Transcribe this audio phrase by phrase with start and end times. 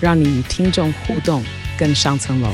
[0.00, 1.42] 让你与听众互动
[1.78, 2.48] 更上层楼。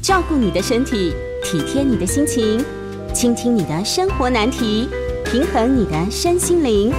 [0.00, 1.12] 照顾你的身体，
[1.42, 2.64] 体贴你的心情，
[3.12, 4.88] 倾听你的生活难题，
[5.24, 6.92] 平衡你的身心灵。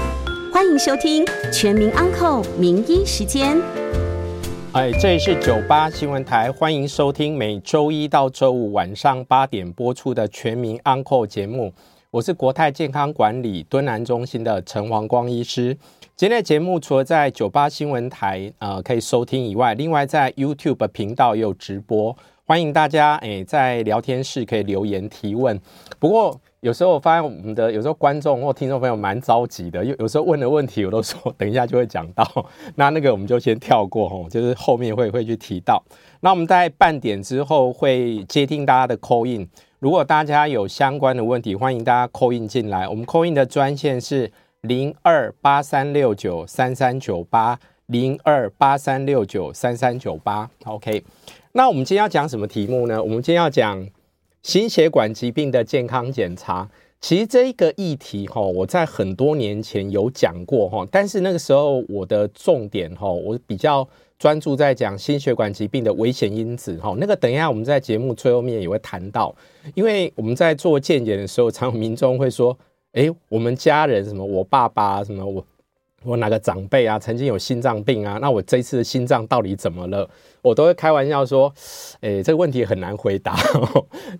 [0.54, 3.58] 欢迎收听《全民安扣名医时间》。
[4.74, 11.74] 哎，这里是九八新闻台，欢迎收听每周一到周五晚上八点播出的《全民安扣》节目。
[12.10, 15.78] 我是国泰健康管理敦南中心的陈黄光医师。
[16.16, 22.16] 今天的节目除了在九八新闻台呃可以收听以外，另外在 YouTube 频道也有直播。
[22.46, 25.60] 欢迎大家诶，在聊天室可以留言提问。
[26.00, 32.26] 不过有时候我发现我们的有时候观众或听众朋友蛮着急的，有有时候问的问题我都说等一下就会讲到，
[32.76, 35.84] 那那个我们就先跳过哦，就是后面会会去提到。
[36.22, 39.46] 那我们在半点之后会接听大家的 call in，
[39.80, 42.88] 如果大家有相关的问题，欢迎大家扣印进来。
[42.88, 51.04] 我们扣印的专线是零二八三六九三三九八零二八三六九三三九八，OK。
[51.52, 53.00] 那我们今天要讲什么题目呢？
[53.04, 53.88] 我们今天要讲
[54.42, 56.68] 心血管疾病的健康检查。
[57.00, 63.88] 其实这一个议题哈，我在很多年前有讲过哈，但是那个时候我的重点哈，我比较
[64.20, 66.96] 专注在讲心血管疾病的危险因子哈。
[66.98, 69.36] 那个等一下我们在节目最后面也会谈到，
[69.76, 72.58] 因为我们在做健检的时候，常有民众会说
[72.94, 75.46] ：“诶，我们家人什么，我爸爸什么我。”
[76.04, 78.20] 我哪个长辈啊，曾经有心脏病啊？
[78.22, 80.08] 那我这次的心脏到底怎么了？
[80.44, 81.52] 我都会开玩笑说，
[82.02, 83.36] 诶，这个问题很难回答。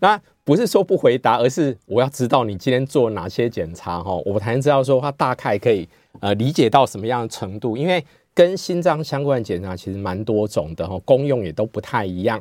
[0.02, 5.88] 那不是说不回答，而是我要知道你今天做哪些检查哈，我才能知道说他大概可以
[6.20, 7.78] 呃理解到什么样的程度。
[7.78, 8.04] 因为
[8.38, 12.40] 跟心脏相关的检查其实蛮多种的哈，功用也都不太一样。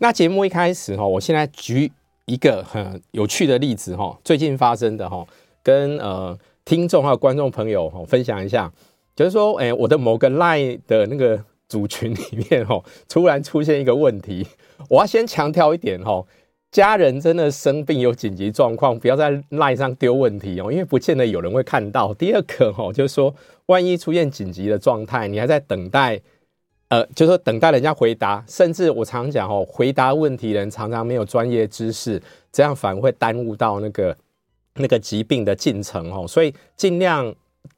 [0.00, 1.92] 那节目一开始哈，我现在举
[2.24, 5.24] 一个很有趣的例子哈，最近发生的哈，
[5.62, 6.36] 跟呃。
[6.68, 8.68] 听众还有观众朋友哈，分享一下，
[9.14, 12.18] 就是说，哎，我的某个赖的那个组群里
[12.50, 14.44] 面哈，突然出现一个问题，
[14.90, 16.24] 我要先强调一点哈，
[16.72, 22.12] 家人真的生病有紧急状况，不要在赖上丢问题哦，因为不见得有人会看到。
[22.14, 23.32] 第二个哈，就是说，
[23.66, 26.20] 万一出现紧急的状态，你还在等待，
[26.88, 34.16] 呃，就是说等待人家回答，甚至我常常讲哦，回答问题人常常没有专业知识，这样反而会耽误到那个。
[34.78, 37.34] 那个疾病的进程哦，所以尽量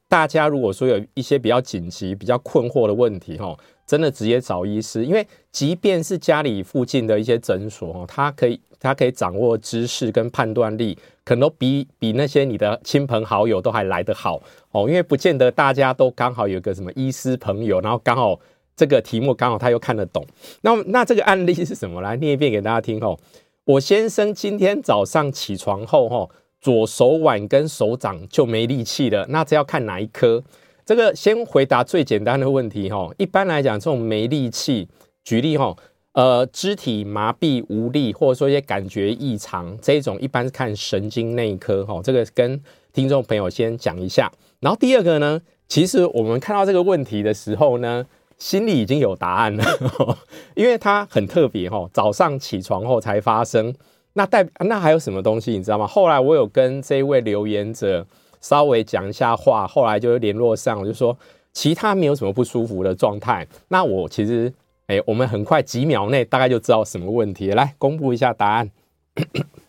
[0.09, 3.57] 大家如果说有一些比较紧急、比较困惑的问题哦，
[3.87, 10.99] 真的直接找医师，因为即便是家里附近的一些诊所哦，他可以他可以掌握知识跟判断力，
[11.29, 14.41] 可能比比那些你的亲朋好友都还来得好
[14.71, 18.41] 哦，因为不见得大家都刚好有个什么医师朋友，然后刚好
[18.75, 20.27] 这个题目刚好他又看得懂。
[20.63, 22.01] 那那这个案例是什么？
[22.01, 23.19] 来念一遍给大家听哦。
[23.67, 26.27] 我先生今天早上起床后哈。
[26.61, 30.43] 左手腕跟手掌就没力气了，那这要看哪一颗？
[30.85, 33.09] 这个先回答最简单的问题哈。
[33.17, 34.89] 一般来讲，这种没力气，
[35.23, 35.77] 举例哈，
[36.19, 42.01] 呃，肢体麻痹无力，或者说一些感觉异常，这种一般是看神经内科哈。
[42.03, 42.61] 这个跟
[42.93, 44.29] 听众朋友先讲一下。
[44.59, 48.05] 然后第二个呢，其实我们看到这个问题的时候呢，
[48.37, 49.65] 心里已经有答案了，
[50.57, 53.73] 因为它很特别哈，早上起床后才发生。
[54.15, 55.87] 那代那还有什么东西你知道吗？
[55.87, 58.05] 后来我有跟这位留言者
[58.41, 61.17] 稍微讲一下话，后来就联络上，我就说
[61.53, 63.47] 其他没有什么不舒服的状态。
[63.69, 64.53] 那我其实
[64.89, 67.51] 哎、我们很快几秒内大概就知道什么问题。
[67.51, 68.71] 来公布一下答案。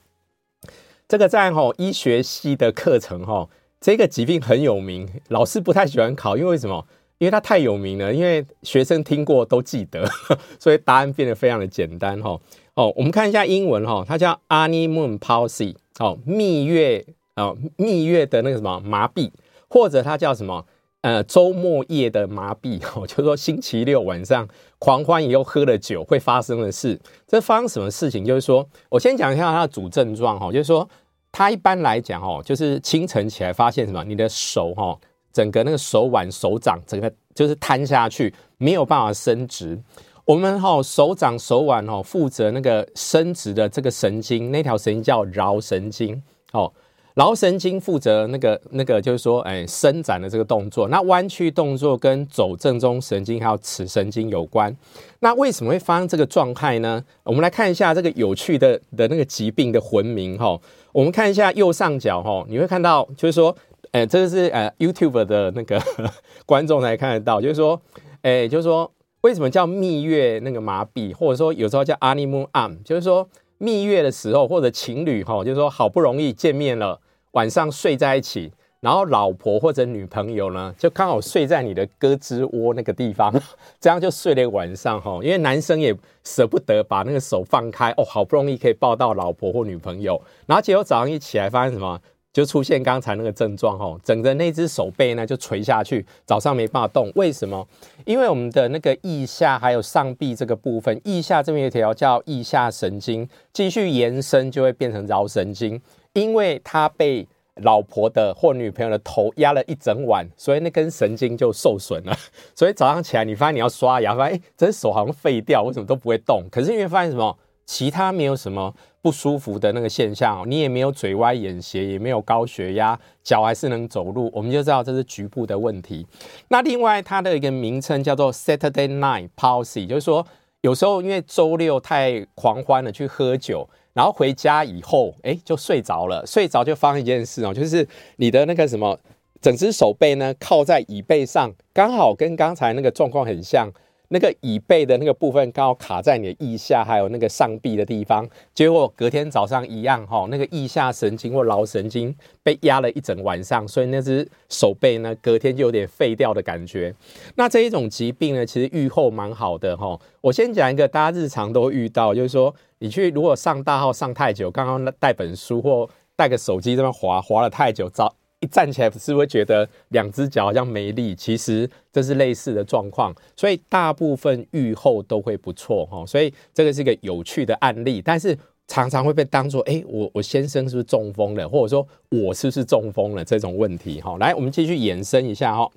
[1.07, 3.49] 这个在吼医学系的课程吼，
[3.81, 6.87] 这个疾病很有名，老师不太喜欢考，因为什么？
[7.17, 10.09] 因为它太有名了，因为学生听过都记得，
[10.57, 12.39] 所以答案变得非常的简单吼。
[12.75, 17.05] 哦，我们看一下英文哈，它叫 honeymoon palsy，哦，蜜月
[17.35, 19.31] 哦，蜜月的那个什么麻痹，
[19.67, 20.65] 或者它叫什么
[21.01, 24.47] 呃周末夜的麻痹， 哦，就是说星期六晚上
[24.77, 26.99] 狂欢以后喝了酒会发生的事。
[27.27, 28.25] 这发生什么事情？
[28.25, 30.87] 就是说我先讲一下它的主症状哈，就是说
[31.31, 34.97] 它一般来讲哦，就是清晨起来发现什么，你的手哈，
[35.31, 39.79] 整个那个手腕、手掌整个就是瘫下去，没有办法伸直。
[40.25, 46.21] 我们哈手掌、手腕哈负责那个伸直的这个神经，那条神经叫桡神经。
[46.51, 46.71] 哦，
[47.19, 50.87] 劳神经负责那个那个，就是说，哎，伸展的这个动作。
[50.87, 54.73] 那弯曲动作跟走正中神经还有尺神经有关。
[55.19, 57.03] 那为什么会发生这个状态呢？
[57.25, 60.57] 我们来看一下这个有趣的的那个疾病的魂名哈。
[60.93, 63.53] 我们看一下右上角哈，你会看到，就是说，
[63.91, 65.77] 哎，这个是呃 YouTube 的那个
[66.47, 67.81] 观众才看得到，就是说，
[68.21, 68.89] 哎，就是说，
[69.23, 73.27] 为什么叫蜜月那个麻痹，或者说有时候叫 honeymoon arm，就是说
[73.57, 76.97] 蜜月的时候或者情侣哈，就是说好不容易见面了。
[77.31, 83.33] 晚上睡在一起，然后老婆或者女朋友呢，就刚好睡在你的胳肢窝那个地方，
[83.79, 85.19] 这样就睡了一晚上哈。
[85.21, 91.99] 因为男生也舍不得把那个手放开哦，好不容易可以抱到老婆或女朋友，然后结果早上一起来发现什么，
[92.31, 97.11] 就出现刚才那个症状哈，整个那只手背呢就垂下去，早上没办法动。
[97.15, 97.67] 为什么？
[98.05, 105.79] 因为我们的那个腋下还有上臂这个部分，腋下这边有一条叫腋下神经，继续延伸就会变成桡神经。
[106.13, 107.27] 因为他被
[107.61, 112.17] 老婆的或女朋友的头压了一整晚，所以那根神经就受损了。
[112.55, 116.43] 所以早上起来，你发现你要刷牙，发现哎，这手好像废掉，为什么都不会动？
[116.49, 126.07] 可是因为发现什么，其他没有什么不舒服的那个现象，你也没有嘴歪眼斜，也没有高血压，脚还是能走路，我们就知道这是局部的问题。
[126.47, 130.25] 那另外，它的一个名称叫做 Saturday Night Palsy，就是说
[130.61, 133.69] 有时候因为周六太狂欢了，去喝酒。
[133.93, 136.25] 然后回家以后，哎，就睡着了。
[136.25, 137.87] 睡着就发生一件事哦，就是
[138.17, 138.99] 你的那个什么，
[139.41, 143.71] 整只手背呢靠在椅背上，刚好跟刚才那个状况很像。
[144.09, 148.27] 那个椅背的那个部分刚好卡在你的腋下，还有那个上臂的地方。
[148.53, 152.13] 结果隔天早上一样哈，那个腋下神经或橈神经
[152.43, 156.93] 被压了一整晚上，所以那只手背呢隔天就有点废掉的感觉。
[157.35, 159.99] 那这一种疾病呢，其实愈后蛮好的哈。
[160.21, 168.18] 我先讲一个大家日常都遇到，就是说你去如果上大号上太久，刚刚带本书或带个手机这边滑滑了太久，早。
[168.41, 171.13] 一站起来，是不是会觉得两只脚好像没力？
[171.13, 176.05] 其实这是类似的状况，所以大部分愈后都会不错哈。
[176.05, 184.15] 所以这个是一个有趣的案例，但是常常会被当作哎，我我先生是不是中风了，或者说我是不是中风了这种问题哈。
[184.19, 185.69] 来，我们继续延伸一下哈。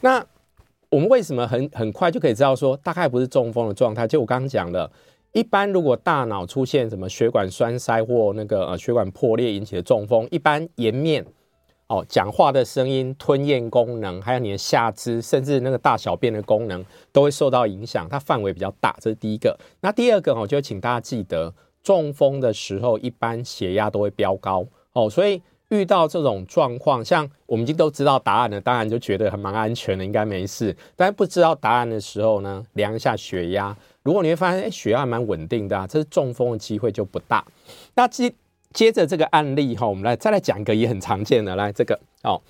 [0.00, 0.24] 那
[0.90, 4.08] 我们为什么很很快就可以知道说大概不是中风的状态？
[4.08, 4.90] 就我刚刚讲的，
[5.30, 11.24] 一般如果大脑出现什么血管栓塞或那个呃血管破裂引起的中风，一般颜面。
[11.92, 18.08] 哦，讲话的声音、吞咽功能，还有你的下肢，甚至那个大小便的功能，都会受到影响。
[18.08, 19.54] 它范围比较大，这是第一个。
[19.82, 21.52] 那第二个哦，就请大家记得，
[21.82, 30.74] 中风的时候一般血压都会飙高哦，所以遇到这种状况，像我们已经都知道答案了，当然就觉得还蛮安全的，应该没事。
[30.96, 37.44] 但是不知道答案的时候呢，量一下血压，如果你会发现，哎，血压蛮稳定的啊，这是中风的机会就不大。
[37.94, 38.32] 那接
[38.72, 42.40] 接着这个案例哈，我们来再来讲一个也很常见的，来这个哦，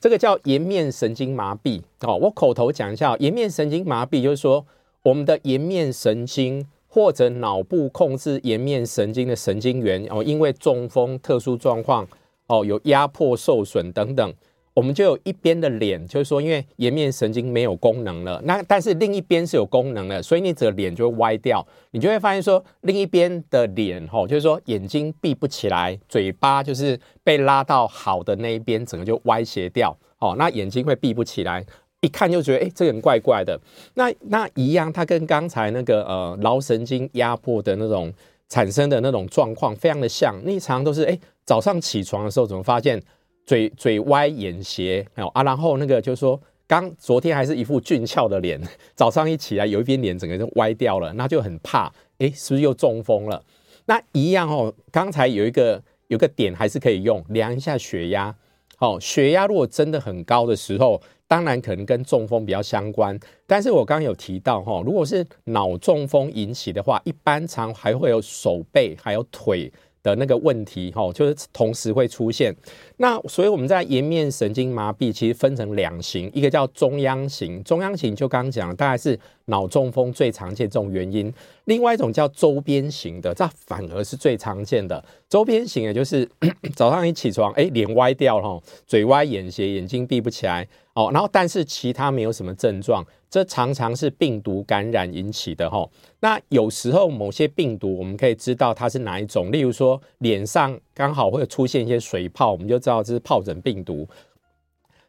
[0.00, 2.16] 这个叫颜面神经麻痹哦。
[2.16, 4.64] 我口头讲一下，颜面神经麻痹就是说，
[5.02, 12.06] 我们的颜面神经或者脑部控制颜面神经的神经元哦，因为中风特殊状况
[12.46, 14.34] 哦，有压迫受损等等。
[14.74, 31.62] 我们就有一边的脸，就是说，因为颜面神经没有功能了，那但是另一边是有功能的，所以你整个脸就会歪掉，你就会发现说，另一边的脸，吼，就是说眼睛闭不起来，嘴巴就是被拉到好的那一边，整个就歪斜掉，哦，那眼睛会闭不起来，
[32.00, 33.60] 一看就觉得，哎，这个人怪怪的。
[33.94, 38.10] 那那一样，它跟刚才那个呃橈神经压迫的那种
[38.48, 43.02] 产生的那种状况非常的像，那常常都是，哎，早上起床的时候怎么发现？
[43.44, 48.60] 嘴嘴歪眼斜，啊，然后那个就是说，刚昨天还是一副俊俏的脸，
[48.94, 53.44] 早上一起来有一边脸整个就歪掉了，那就很怕，哎，是不是又中风了？
[53.86, 58.34] 那一样哦，刚才有一个有个点还是可以用，量一下血压，
[58.78, 69.72] 哦，血压如果真的很高的时候，当然可能跟中风比较相关，但是我刚刚有提到哈，如果是脑中风引起的话，一般常还会有手背还有腿。
[70.02, 72.54] 的那个问题哈，就是同时会出现。
[72.96, 79.18] 那所以我们在颜面神经麻痹其实分成两型，一个叫中央型，中央型就刚刚讲，大概是
[79.52, 81.32] 脑中风最常见这种原因。
[81.66, 85.04] 另外一种叫周边型的，这反而是最常见的。
[85.28, 86.26] 周边型也就是
[86.74, 93.04] 早上一起床，哎，脸歪掉了，嘴歪眼斜，眼睛闭不起来哦，然后但是其他没有什么症状。
[93.30, 95.88] 这常常是病毒感染引起的哈，
[96.20, 104.06] 那有时候某些病毒我们可以知道它是哪一种，例如说脸上刚好会出现一些水泡，我们就知道这是疱疹病毒。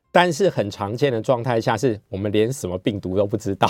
[0.09, 3.67] 但是很常见的状态下，是我们连什么病毒都不知道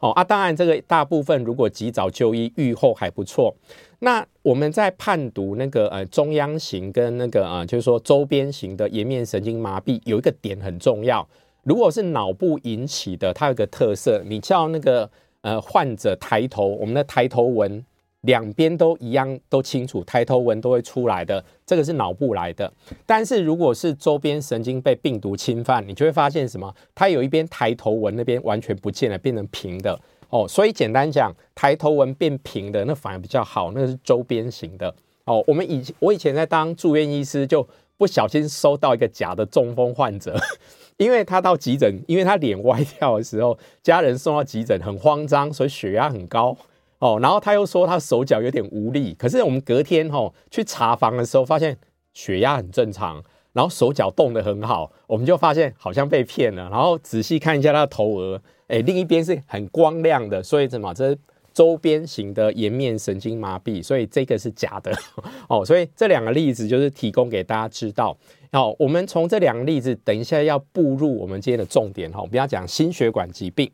[0.00, 0.24] 哦啊。
[0.24, 3.54] 当然，这个大部分如果及早就医，愈后还不错。
[4.00, 11.26] 那我们在判读那个呃中央型跟那个啊，就是说周边型的颜面神经麻痹，有一个点很重要。
[11.62, 15.10] 如果是脑部引起的，它有个特色，你叫那个
[15.40, 17.84] 呃患者抬头，我们的抬头纹。
[18.24, 22.70] 两边都一样，都清楚，抬头纹都会出来的，这个是脑部来的。
[23.06, 26.74] 但是如果是周边神经被病毒侵犯，你就会发现什么？
[26.94, 29.98] 它有一边抬头纹那边完全不见了，变成平的
[30.30, 30.46] 哦。
[30.48, 35.44] 所以简单讲，抬头纹变平的那反而比较好，那是周边型的哦。
[35.46, 37.66] 我们以我以前在当住院医师，就
[37.96, 40.34] 不小心收到一个假的中风患者，
[40.96, 46.56] 因为他到急诊，因为他脸歪掉的时候，家人送到急诊很慌张，所以血压很高。
[47.04, 51.76] 哦，然后他又说他手脚有点无力，可是我们隔天吼去查房的时候，发现
[52.14, 56.70] 血压很正常，然后手脚动得很好，我们就发现好像被骗了。
[56.70, 60.94] 然后仔细看一下他的头额，哎，另一边是很光亮的，所以怎么？
[60.94, 61.18] 这是
[61.52, 64.90] 周边型的颜面神经麻痹，所以这个是假的。
[65.50, 68.16] 哦，所以这两个例子就是提供给大家知道。
[68.50, 73.70] 好，我们从这两个例子，等一下要步入我们今天的重点哈，不要讲心血管疾病。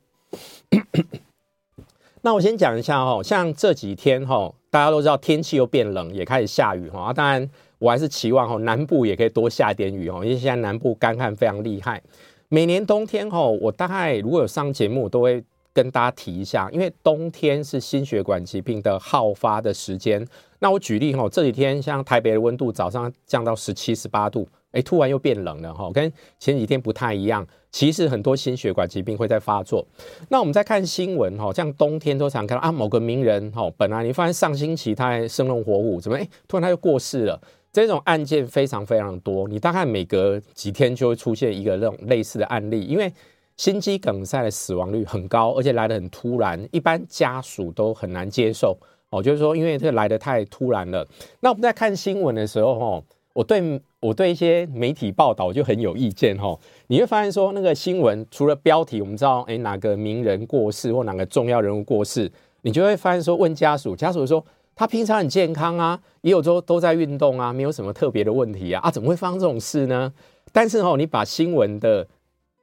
[2.22, 7.00] 那我先讲一下哦，像这几天哈，大家都知道天气又变冷，也开始下雨哈。
[7.00, 7.48] 啊，当然
[7.78, 12.02] 我还是期望哈，南部也可以多下点雨哦，因为现在南部干旱非常厉害。
[12.48, 20.26] 每年冬天哈，我大概如果有上节目，我都会跟大家提一下，因为冬天是心血管疾病的好发的时间。
[20.58, 24.46] 那我举例哈，这几天像台北的温度早上降到十七、十八度。
[24.72, 27.46] 哎，突然又变冷了哈，跟前几天不太一样。
[27.72, 29.86] 其实很多心血管疾病会在发作。
[30.28, 37.40] 那我们在看新闻哈，像冬天都常看到啊，某个名人哈，本来你发现上星期他还生龙活虎，怎么哎，突然他又过世了？
[37.72, 43.12] 这种案件非常非常多，你大概每隔几天就会出现一个这种类似的案例，因为
[43.56, 48.76] 心肌梗塞的死亡率很高，而且来得很突然，一般家属都很难接受
[49.10, 49.22] 哦。
[49.22, 51.06] 就是说，因为这来得太突然了。
[51.38, 53.02] 那我们在看新闻的时候哈。
[53.32, 62.30] 我对我对一些媒体报道就很有意见哈，你会发现说那个新闻除了标题，我们知道诶哪个名人过世或哪个重要人物过世，
[62.62, 64.42] 你就会发现说问家属，家属说
[64.74, 70.12] 他平常很健康啊，也有说都在运动啊，没有什么特别的问题啊，啊怎么会发生这种事呢？
[70.50, 72.06] 但是哈，你把新闻的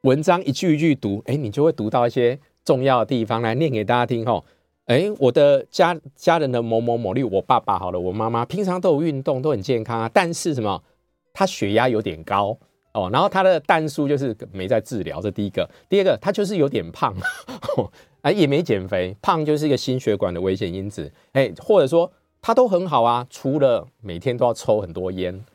[0.02, 4.44] 文章一句一句读，诶你就会读到一些重要的地方来念给大家听哈。
[4.86, 10.10] 哎，我的家家人的某某某，例如我爸爸好了，我妈妈平常都有运动，都很健康啊。
[10.12, 10.82] 但是什么，
[11.38, 12.58] 他血压有点高
[12.94, 15.70] 哦，然后他的弹数就是没在治疗，这第一个。
[15.88, 17.16] 第二个，他就是有点胖，
[18.24, 21.12] 哎， 也没减肥，胖就是一个心血管的危险因子。
[21.34, 25.46] 哎，或者说他都很好啊，除了每天都要抽很多烟，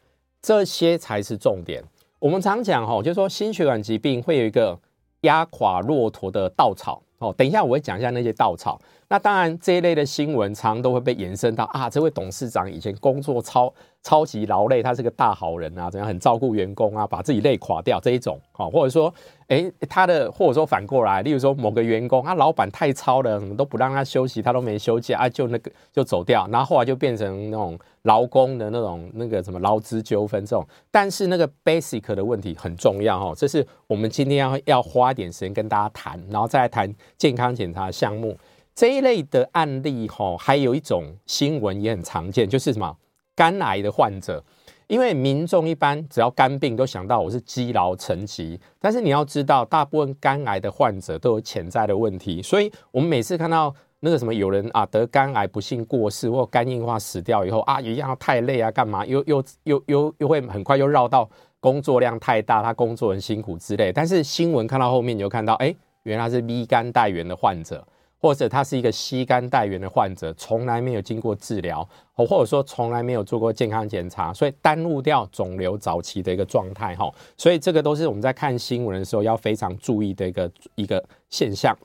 [0.41, 1.83] 这些才是重点。
[2.21, 4.79] 我们常讲哈，就是说心血管疾病会有一个
[5.23, 7.03] 压垮骆驼的稻草。
[7.23, 8.81] 哦，等一下我会讲一下那些稻草。
[9.09, 18.41] 那当然这一类的新闻常都会被延伸到啊，这位董事长以前工作超超级劳累，他是个大好人啊，怎样很照顾员工啊，把自己累垮掉这一种。
[18.51, 19.13] 好，或者说，
[19.53, 30.67] 诶，他的或者说反过来，例如说某个员工，他老板太操了，都不让他休息，他都没休假啊，就那个就走掉，然后后来就变成那种劳工的那种那个什么劳资纠纷这种。
[30.91, 38.35] 但是那个 basic 的问题很重要哈，这是我们今天要要花一点时间跟大家谈，然后再来谈健康检查项目
[38.75, 42.97] 这一类的案例哈，还有一种新闻也很常见，就是什么？
[43.35, 44.43] 肝癌的患者，
[44.87, 61.29] 因为民众一般只要肝病都想到我是积劳成疾，但是你要知道，大部分肝癌的患者都有潜在的问题，所以我们每次看到那个什么有人啊得肝癌不幸过世或肝硬化死掉以后啊，一样太累啊，干嘛又 又又又又会很快又绕到
[61.61, 67.87] 工作量太大，他工作很辛苦之类，但是新闻看到后面你就看到，哎，原来是 B 肝带原的患者。
[68.23, 77.13] 或者他是一个吸肝带原的患者，从来没有经过治疗，或或者说从来没有做过健康检查，所以耽误掉肿瘤早期的一个状态哈。
[77.37, 81.77] 所以这个都是我们在看新闻的时候要非常注意的一个一个现象。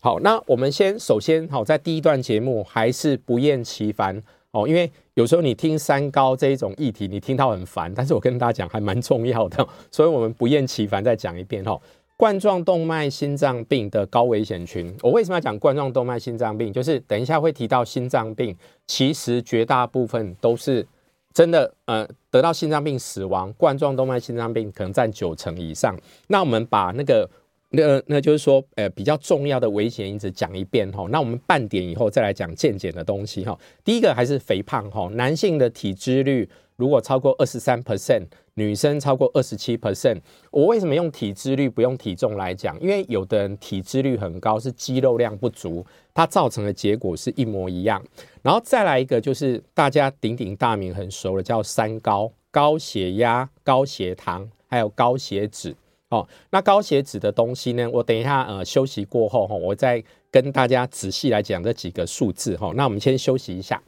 [0.00, 4.22] 好，那我们先首先好，在第一段节目还是不厌其烦
[4.52, 11.78] 哦，因为有时候你听三高这一种议题，你听到很烦，但是我跟大家讲还蛮重要的，所以我们不厌其烦再讲一遍哈。
[12.16, 16.72] 冠状动脉心脏病的高危险群，我为什么要讲冠状动脉心脏病？
[16.72, 18.56] 就是等一下会提到心脏病，
[18.86, 20.86] 其实绝大部分都是
[21.32, 25.98] 真的，呃，得到心脏病死亡，冠状动脉心脏病可能占九成以上。
[26.28, 27.28] 那我们把那个，
[27.70, 31.06] 那那就是说，呃，比较重要的危险因子讲一遍哈。
[31.10, 33.58] 那我们半点以后再来讲健检的东西哈。
[33.84, 36.48] 第一个还是肥胖哈，男性的体脂率。
[36.76, 40.20] 如果超过二十三 percent，女生超过二十七 percent。
[40.50, 42.78] 我为什么用体脂率不用体重来讲？
[42.80, 48.02] 因为有的人体脂率很高，是肌肉量不足，它造成的结果是一模一样。
[48.42, 55.74] 然后再来一个就是大家鼎鼎大名很熟的叫三高：高血压、高血糖，还有高血脂。
[56.10, 57.90] 哦，那高血脂的东西呢？
[57.90, 62.72] 我等一下呃休息过后哈，我再跟大家仔细来讲这几个数字哈。
[62.76, 63.82] 那我们先休息一下。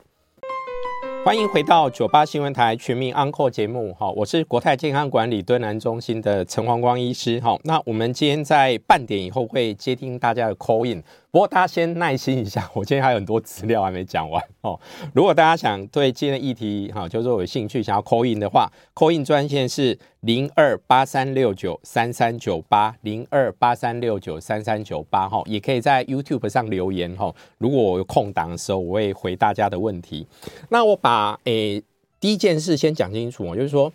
[1.26, 7.58] 欢迎回到九八新闻台全民安扣节目哈，我是国泰健康管理敦南中心的陈黄光医师哈。
[7.64, 11.02] 那我们今天在半点以后会接听大家的 call in。
[11.30, 14.78] 不过大家先耐心一下，我今天还有很多资料还没讲完哦。
[15.12, 27.34] 如果大家想对今天的议题哈，就是说有兴趣想要 call in 的话，call in 专线是零二八三六九三三九八零二八三六九三三九八哈，也可以在 YouTube 上留言哈。
[27.58, 30.26] 如果我有空档的时候，我会回大家的问题。
[30.70, 31.82] 那我把诶、
[32.18, 33.92] 第一件事先讲清楚哦，就是说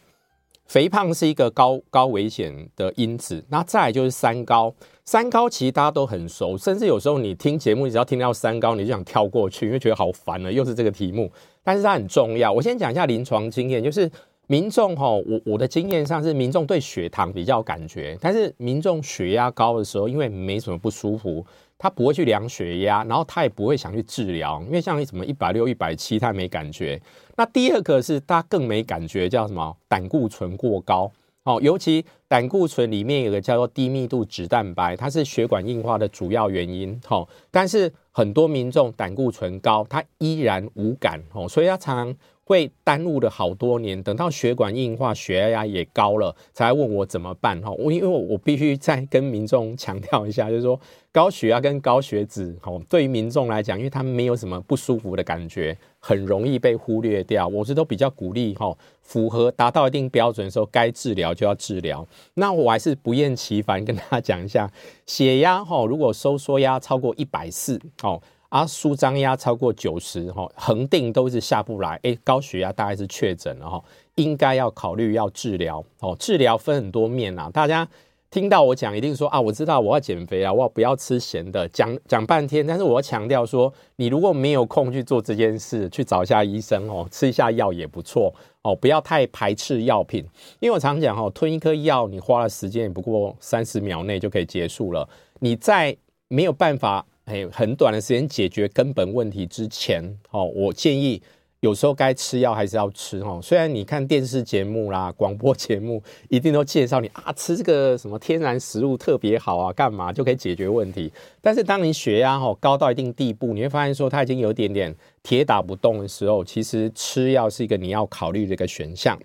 [0.71, 3.43] 肥胖是一个高高危险的因子。
[3.49, 4.73] 那再来就是三高。
[5.03, 11.29] 三高其实大家都很熟，甚至有时候你听节目，你只要听到三高，你就想跳过去，因为觉得好烦了，又是这个题目。
[11.61, 12.49] 但是它很重要。
[12.49, 14.09] 我先讲一下临床经验，就是
[14.47, 21.45] 民众哈，我我的经验上是民众对血糖比较感觉，但是民众血压高的时候，因为没什么不舒服，
[21.81, 27.01] 他不会去量血压，然后他也不会想去治疗，因为像你什么一百六、一百七，他也没感觉。
[27.35, 29.75] 那第二个是他更没感觉，叫什么？
[29.87, 31.11] 胆固醇过高。
[31.43, 37.01] 哦，尤其胆固醇里面有个叫做低密度脂蛋白，它是血管硬化的主要原因。
[37.09, 41.19] 哦，但是很多民众胆固醇高，他依然无感。
[41.33, 42.15] 哦，所以他常常
[42.51, 47.59] 会耽误了好多年，等到血管硬化、血压也高了，才问我怎么办。
[47.61, 50.79] 哈，我因为我必须再跟民众强调一下，就是说。
[51.13, 57.45] 高血压跟高血脂，哦，对于民众来讲，因为他们没有什么不舒服的感觉，很容易被忽略掉。
[57.49, 62.07] 我是都比较鼓励，哈，符合达到一定标准的时候，该治疗就要治疗。
[62.35, 64.71] 那我还是不厌其烦跟大家讲一下，
[65.05, 73.83] 血压，哈，如果收缩压超过一百四，哦，啊，舒张压超过九十，哈，恒定都是下不来，哎，高血压大概是确诊了，哈，
[74.15, 77.87] 应该要考虑要治疗，哦，治疗分很多面啊，大家。
[78.29, 81.67] 听到我讲，一定说啊，我知道我要减肥啊，我要不要吃咸的？
[81.67, 90.25] 讲讲半天，但是我要强调说，你如果没有空去做这件事，去找一下医生哦，吃一下药也不错哦，不要太排斥药品，
[90.61, 95.05] 因为我常讲哦，吞一颗药，你花了时间也不过三十秒内就可以结束了。
[95.39, 95.97] 你在
[96.29, 97.05] 没有办法
[97.51, 101.21] 很短的时间解决根本问题之前哦，我建议。
[101.61, 103.39] 有时候该吃药还是要吃哦。
[103.39, 111.13] 虽然你看电视节目啦、广播节目，一定都介绍你啊，吃这个什么天然食物特别好啊，干嘛就可以解决问题。
[111.39, 114.91] 但是当你血压哈高到一定地步，你会发现说它已经有点点
[115.21, 119.15] 铁打不动的时候，其实吃药是一个你要考虑的一个选项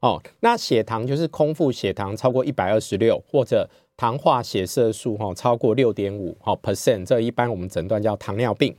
[0.00, 0.22] 哦。
[0.40, 3.66] 那血糖就是空腹血糖超过一百二十六或者。
[3.96, 8.74] 糖化血色素哈超过六点五哈 percent，这一般我们诊断叫糖尿病。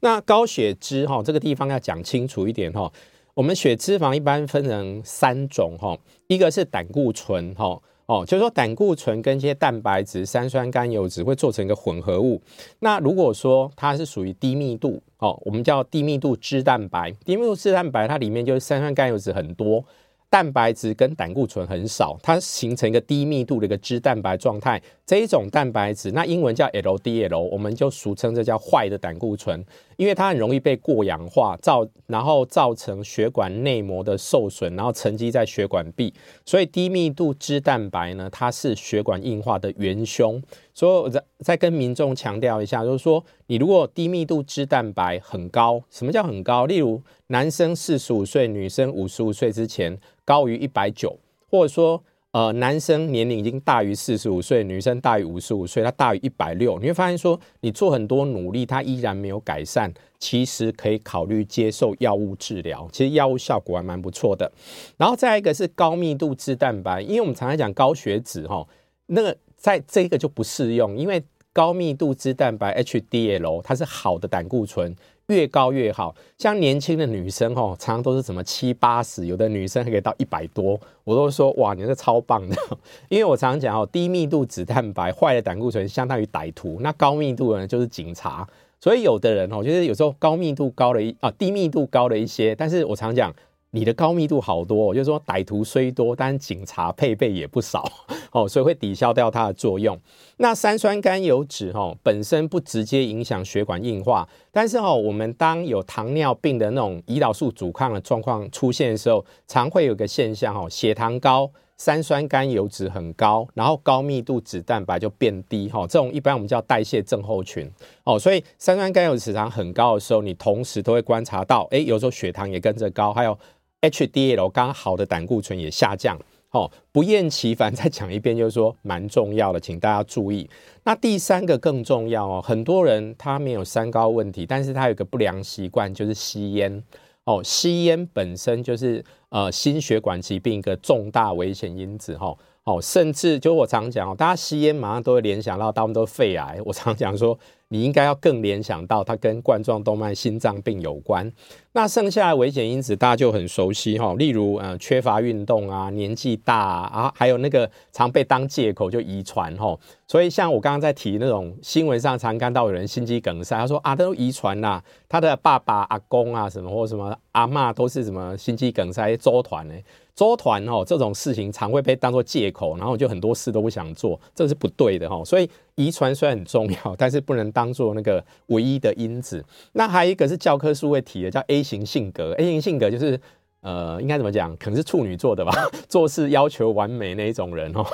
[0.00, 2.90] 那高血脂哈这个地方要讲清楚一点哈，
[3.34, 12.40] 我们血脂肪一般分成三种哈，一个是胆固醇哈哦，就是说胆固醇跟一些蛋白质、三酸甘油酯会做成一个混合物。
[12.80, 19.84] 那如果说它是属于低密度哦，我们叫低密度脂蛋白，低密度脂蛋白它里面就是三酸甘油酯很多。
[20.32, 24.80] 蛋白质跟胆固醇很少，它形成一个低密度的一个脂蛋白状态。
[25.04, 29.62] 这一种蛋白质，那英文叫 LDL，我们就俗称这叫坏的胆固醇，
[29.98, 36.14] 因为它很容易被过氧化造，然后造成血管内膜的受损，然后沉积在血管壁。
[36.46, 40.42] 所以低密度脂蛋白呢，它是血管硬化的元凶。
[40.74, 46.66] 所以我再再跟民众强调一下，就是说，你如果低密度脂蛋白很高，什么叫很高？
[46.66, 49.98] 例如男生四十五岁，女生五十五岁之前。
[50.24, 51.18] 高于一百九，
[51.50, 64.50] 或者说，呃，男生年龄已经大于四十五岁，女生大于五十五岁，他大于一百六，你会发现说，你做很多努力，他依然没有改善，其实可以考虑接受药物治疗，其实药物效果还蛮不错的。
[64.96, 68.64] 然后再一个是高密度脂蛋白，因为我们常常讲高血脂哈，
[69.06, 71.22] 那个在这个就不适用，因为
[71.52, 74.94] 高密度脂蛋白 HDL 它是好的胆固醇。
[75.28, 82.56] 越高越好，像年轻的女生哦，常常都是什么七八十，有的女生还可以到一百多，我都说哇，你是超棒的。
[83.08, 88.46] 因为我常常讲哦，低密度脂蛋白坏的胆固醇相当于歹徒，那高密度的呢就是警察。
[88.80, 93.32] 所以有的人哦，就是有时候高密度高了一啊，低密度高了一些，但是我常讲。
[93.74, 97.90] 你的高密度好多，就是说歹徒虽多，但警察配备也不少
[98.30, 99.98] 哦，所以会抵消掉它的作用。
[100.36, 117.70] 那三酸甘油酯哈本身不直接影响血管硬化，但是哈我们当有糖尿病的那种胰岛素阻抗的状况出现的时候，常会有个现象哈，血糖高，三酸甘油酯很高，然后高密度脂蛋白就变低哈，这种一般我们叫代谢症候群
[118.04, 118.18] 哦。
[118.18, 123.38] 所以三酸甘油酯常很高的时候，你同时都会观察到，哎，有时候血糖也跟着高，还有
[123.82, 126.18] HDL 刚好的胆固醇也下降。
[126.52, 130.48] 哦，不厌其烦再讲一遍，就是说蛮重要的，请大家注意。
[130.84, 136.82] 那第三个更重要哦，很多人他没有三高问题，但是他有个不良习惯，就是吸烟。
[137.24, 142.36] 哦，吸烟本身就是呃心血管疾病一个重大危险因子哈。
[142.64, 146.58] 哦，甚至就我常讲哦，大家吸烟马上都会联想到他们都肺癌。
[146.66, 147.38] 我常讲说。
[147.72, 151.32] 你应该要更联想到它跟冠状动脉心脏病有关。
[151.72, 159.74] 那剩下的危险因子大家就很熟悉哈，例如呃缺乏运动啊、年纪大啊，还有那个常被当借口就遗传哈。
[160.06, 169.74] 所以像我刚刚在提那种新闻上常看到有人心肌梗塞，他说啊都遗传呐，他的爸爸、阿公啊什么或什么阿嬷都是什么心肌梗塞周团呢。
[170.14, 175.24] 周团哦，这种事情常会被当作借口，然后就很多事都不想做，这是不对的哈。
[175.24, 179.42] 所以遗传虽然很重要，但是不能当做那个唯一的因子。
[179.72, 182.32] 那还有一个是教科书会提的，叫 A 型性格。
[182.34, 183.18] A 型性格就是
[183.62, 184.54] 呃，应该怎么讲？
[184.58, 185.52] 可能是处女座的吧，
[185.88, 187.86] 做事要求完美那一种人哦。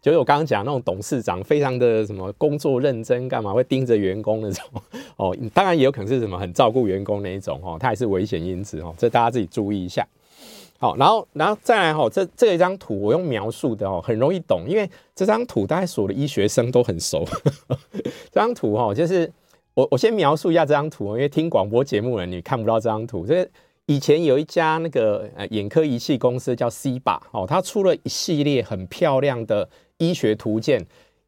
[0.00, 4.64] 就是我刚刚讲那种董事长，非常的什么工作认真，干嘛会盯着员工那种
[5.16, 5.36] 哦。
[5.52, 8.94] 当然也有可能是什么很照顾员工那一种哦，它也是危险因子哦。
[8.96, 10.06] 这大家自己注意一下。
[10.78, 17.24] 好，然后，然后再来哈，这这一张图我用描述的哦，很容易懂，因为这张图大概所有的医学生都很熟。
[18.30, 19.32] 这张图哈，就是
[19.72, 23.24] 我我先描述一下这张图，因为听广播节目的人你看不到这张图。
[23.24, 23.48] 这
[23.86, 29.66] 以前有一家那个呃眼科仪器公司叫 CIBA 哦，它出了一系列很漂亮的
[29.98, 30.84] 医学图鉴。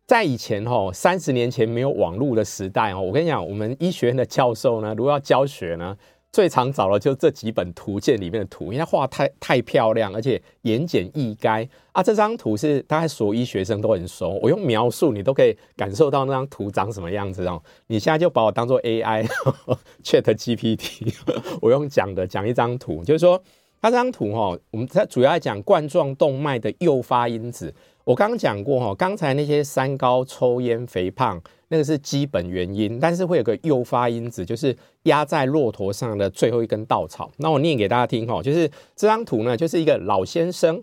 [0.07, 5.97] 在以前哈，三十年前没有网络的时代哦，我跟你讲，我们医学院的教授呢，如果要教学呢。
[6.37, 12.03] 最常找的就是这几本图鉴里面的图，因为它画太太漂亮，而且言简意赅啊。
[12.03, 17.62] 这张图是大概所有医学生都很熟，我用描述你都可以感受到那张图长什么样子哦。
[17.88, 19.27] 你现在就把我当做 AI
[20.05, 21.14] Chat GPT，
[21.62, 23.42] 我用讲的讲一张图，就是说
[23.81, 27.75] 它这张图哈，我们在主要讲冠状动脉的诱发因子。
[28.05, 37.31] 我刚刚讲过哈，刚才那些三高、抽烟、肥胖，那个是基本原因，但是会有个诱发因子，就是压在骆驼上的最后一根稻草。
[37.38, 40.83] 那我念给大家听哈，就是这张图呢，就是一个老先生，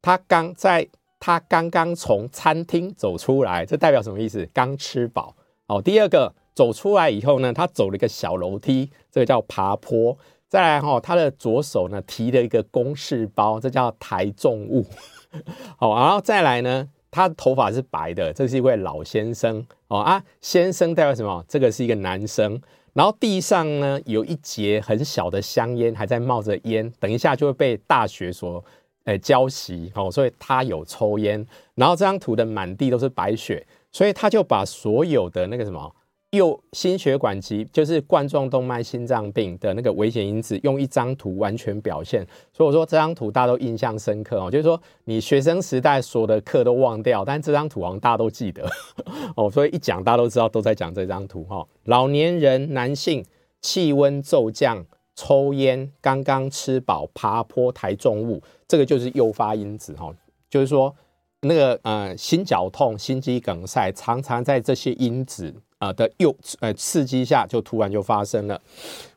[0.00, 0.88] 他刚在
[1.18, 4.48] 他刚刚从餐厅走出来，这代表什么意思？
[4.54, 5.34] 刚吃饱。
[5.66, 10.16] 好，第二个走出来以后呢，他走了一个小楼梯，这个叫爬坡。
[10.48, 14.84] 再来哈，他的左手呢提了一个公事包，这叫抬重物。
[15.78, 21.44] 好，然后再来呢，他头发是白的，这是一位老先生哦啊，先生代表什么？
[21.48, 22.60] 这个是一个男生。
[22.92, 28.64] 然后地上呢有一截很小的香烟，还在冒着烟，等一下就会被大雪所
[29.04, 31.46] 诶浇熄哦，所以他有抽烟。
[31.74, 35.94] 然后这张图的满地都是白雪，所以他就把所有的那个什么。
[36.30, 42.24] 又心血管疾就是冠状动脉心脏病的那个危险因子，用一张图完全表现。
[42.52, 48.64] 所以我说这张图大家都印象深刻哦，就是说你学生时代所有的课都忘掉，但这张图好像大家都记得
[49.34, 49.50] 哦。
[49.50, 51.66] 所以一讲大家都知道都在讲这张图哈。
[51.84, 53.24] 老年人男性
[53.60, 60.14] 气温骤降、抽烟、刚刚吃饱、爬坡、抬重物，这个就是诱发因子哈。
[60.48, 60.94] 就是说
[61.40, 65.52] 那个呃心绞痛、心肌梗塞，常常在这些因子。
[65.80, 68.60] 啊的诱呃刺激下就突然就发生了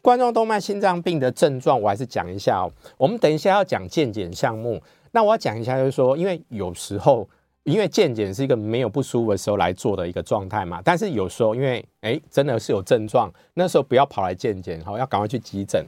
[0.01, 2.71] 冠状动脉心脏病的症状，我还是讲一下哦。
[2.97, 7.29] 我们等一下要讲健检项目，那我要讲一下，就是说，因为有时候
[7.63, 15.85] 因为健检是一个没有不舒服的时候来做的一个状态嘛，但是有时候因为哎真的是有症状，那时候不要跑来健检哈，要赶快去急诊。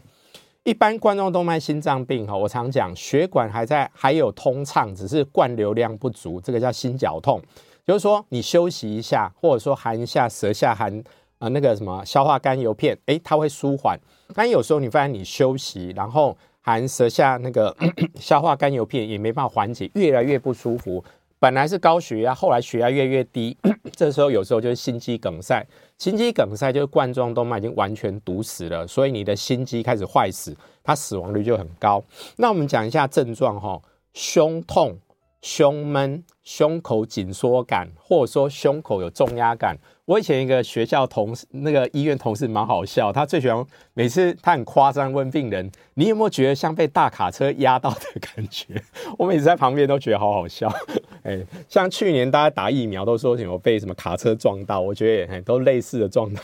[0.63, 7.39] 一般冠状动脉心脏病哈，我常讲血管还在还有通畅，只是灌流量不足，这个叫心绞痛。
[7.85, 11.03] 就是说，你休息一下，或者说含一下舌下含
[11.37, 13.99] 啊那个什么消化甘油片，诶，它会舒缓。
[14.33, 17.75] 但有时候你发现你休息，然后含舌下那个
[18.19, 21.03] 消化甘油片也没办法缓解，越来越不舒服。
[21.37, 23.55] 本来是高血压，后来血压越来越低，
[23.95, 25.63] 这时候有时候就是心肌梗塞。
[25.99, 32.03] 心肌梗塞就是冠状动脉已经完全堵死了，所以你的心肌开始坏死，它死亡率就很高。
[32.37, 33.79] 那我们讲一下症状哈，
[34.13, 34.97] 胸痛。
[35.45, 39.77] 胸闷、胸口紧缩感，或者说胸口有重压感。
[40.05, 48.81] 我以前一个学校同事，那个医院同事蛮好笑，他最喜欢每次他很夸张问病人：“你有没有觉得像被大卡车压到的感觉？”
[49.19, 50.67] 我每次在旁边都觉得好好笑。
[51.21, 56.41] 哎，像去年大家打疫苗都说什么被什么卡车撞到，我觉得也都类似的状态。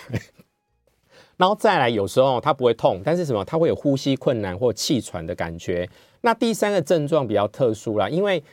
[1.38, 3.44] 然后再来，有时候他不会痛，但是什么？
[3.44, 5.90] 他会有呼吸困难或气喘的感觉。
[6.22, 8.44] 那第三个症状比较特殊啦，因为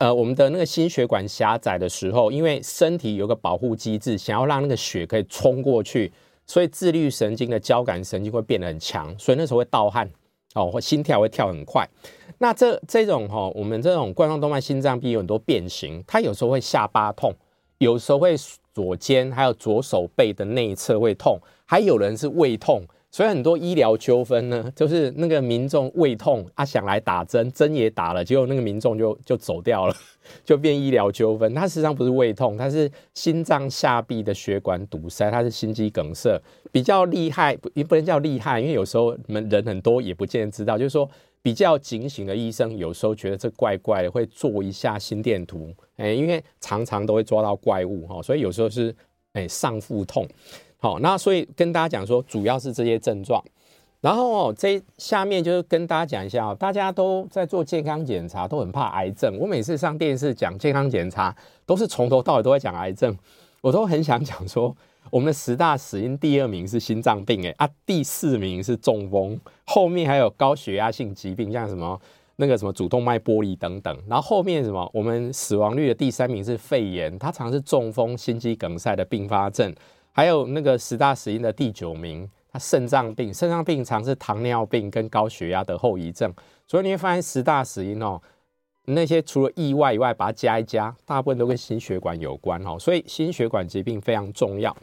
[0.00, 6.10] 呃，我们的那个心血管狭窄的时候，因为身体有个保护机制，想要让那个血可以冲过去，
[6.46, 10.10] 所以自律神经的交感神经会变得很强，所以那时候会盗汗
[10.54, 11.86] 哦，或心跳会跳很快。
[12.38, 17.30] 那这这种哈、哦，我们这种冠状动脉心脏病有很多变形，它有时候会下巴痛，
[17.76, 18.34] 有时候会
[18.72, 22.82] 左肩还有左手背的内侧会痛，还有人是胃痛。
[23.12, 29.94] 所以很多医疗纠纷呢，就是那个民众胃痛啊，想来打针，针也打了，结果那个民众就就走掉了，
[30.44, 31.52] 就变医疗纠纷。
[31.52, 41.10] 它实际上不是胃痛，它是心脏下壁的血管堵塞，它是心肌梗塞，比较厉害，也不能叫厉害，因为有时候们人很多也不见得知道，就是说
[41.42, 48.94] 比较警醒的医生，有时候觉得这怪怪的，会做一下心电图，哎，因为常常都会抓到怪物哈，所以有时候是
[49.32, 50.28] 哎上腹痛。
[50.80, 53.42] 好，那所以跟大家讲说，主要是这些症状。
[54.00, 59.36] 然后这下面就是跟大家讲一下哦，大家都在做健康检查，都很怕癌症。
[59.38, 63.14] 我每次上电视讲健康检查，都是从头到尾都在讲癌症。
[63.60, 64.74] 我都很想讲说，
[65.10, 72.00] 我们的十大死因第二名是心脏病，诶啊，第四名是中风，后面还有高血压性疾病，像什么
[72.40, 73.96] 那个什么主动脉剥离等等。
[74.08, 79.72] 然后后面什么，我们死亡率的第三名是肺炎，它常是中风、心肌梗塞的并发症。
[80.12, 86.32] 还有那个十大死因的第九名，它肾脏病， 肾脏病常是糖尿病跟高血压的后遗症，
[86.66, 88.20] 所以你会发现十大死因哦，
[88.86, 94.76] 那些除了意外以外，把它加一加，大部分都跟心血管有关哦，所以心血管疾病非常重要。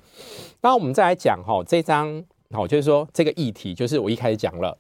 [0.61, 4.77] 那我们再来讲哈，这张好，就是说这个议题，就是我一开始讲了，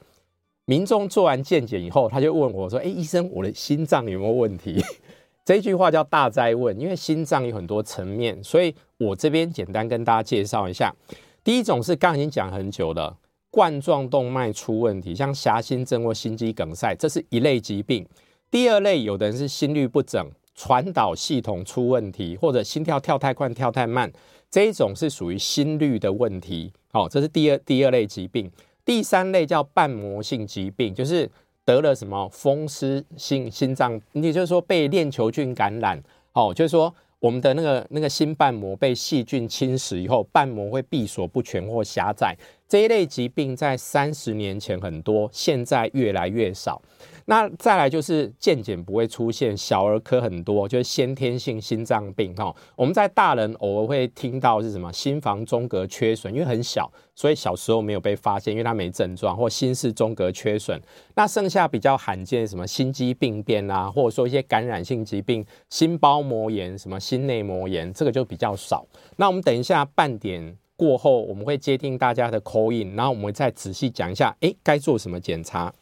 [0.69, 4.83] 民众做完健检以后，他就问我说：“哎，医生，我的心脏有没有问题？”
[5.45, 10.93] 这句话叫大哉问，因为心脏有很多层面，所以我这边简单跟大家介绍一下。
[11.41, 13.17] 第一种是刚刚已经讲很久了，
[13.49, 18.05] 冠状动脉出问题，像狭心症或心肌梗塞，这是一类疾病。
[18.51, 24.11] 第二类，有的人是心律不整、传导系统出问题，或者心跳跳太快、跳太慢，
[24.51, 26.73] 这一种是属于心律的问题。
[26.91, 28.51] 好，这是第二第二类疾病。
[28.87, 31.29] 第三类叫瓣膜性疾病，就是。
[31.67, 42.33] 得了什么风湿性心脏，也就是说被链球菌感染，哦，就是说我们的那个那个心瓣膜被细菌侵蚀以后，瓣膜会闭锁不全或狭窄。
[42.69, 46.81] 这一类疾病在三十年前很多，现在越来越少。
[47.29, 52.55] 那再来就是健检不会出现，小儿科很多，就是先天性心脏病哈。
[52.73, 60.81] 我们在大人偶尔会听到是什么心房中隔缺损，因为很小，所以小时候没有被发现，因为它没症状，或心室中隔缺损。
[61.15, 68.87] 那剩下比较罕见什么心肌病变啊，或者说一些感染性疾病，心包膜炎、什么心内膜炎，这个就比较少。
[69.17, 75.73] 那我们等一下半点过后，我们会接听大家的 call in，然后我们再仔细讲一下，哎，该做什么检查。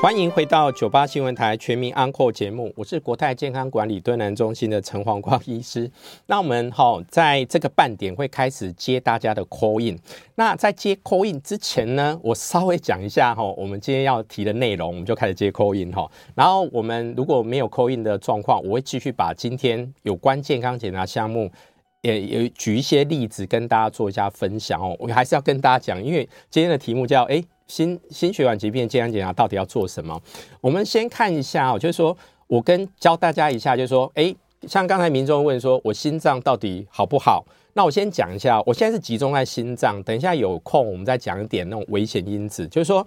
[0.00, 5.90] 欢迎回到九八新闻台全民安扣节目，我是国泰健康管理敦南中心的陈黄光医师。
[6.26, 9.98] 那我们哈在这个半点会开始接大家的 call in。
[10.36, 16.08] 那在接 call in 之前呢，我稍微讲一下哈，我们今天要提的内容，我们就开始接 call in 哈。
[16.36, 21.50] 然后我们如果没有 call in 的状况，我会继续把今天有关健康检查项目，
[22.02, 24.96] 也有举一些例子跟大家做一下分享哦。
[25.00, 27.42] 我还是要跟大家讲，因为今天的题目叫哎。
[27.68, 30.20] 心心血管疾病健康检查到底要做什么？
[30.60, 34.34] 我们先看一下哦，就是说我跟教大家一下，就是说，诶，
[34.66, 37.44] 像刚才民众问说，我心脏到底好不好？
[37.74, 43.06] 那我先讲一下，我现在是集中在心脏，等一下有空我们再讲一点那种危险因子，就是说，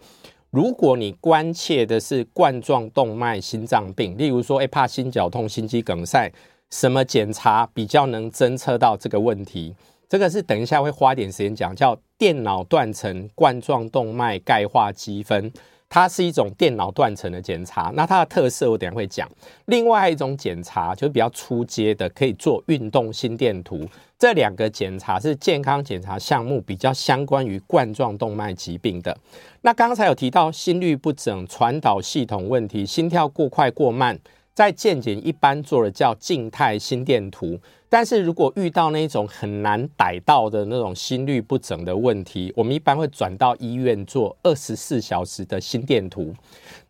[0.51, 6.31] 如果你关切的是冠状动脉心脏病，例如说，诶，怕心绞痛、心肌梗塞，
[6.69, 9.75] 什么检查比较能侦测到这个问题？
[10.11, 15.49] 这个是等一下会花点时间讲，叫电脑断层冠状动脉钙化积分，
[15.87, 17.93] 它是一种电脑断层的检查。
[17.95, 19.25] 那它的特色我等下会讲。
[19.67, 23.87] 另外一种检查就是比较初阶的，可以做运动心电图。
[24.19, 29.17] 这两个检查是健康检查项目比较相关于冠状动脉疾病的。
[29.61, 34.19] 那刚才有提到心律不整、传导系统问题、心跳过快过慢。
[34.53, 37.57] 在健检一般做的叫静态心电图，
[37.93, 46.33] 但是如果遇到那种很难逮到的那种心律不整的问题，我们一般会转到医院做二十四小时的心电图。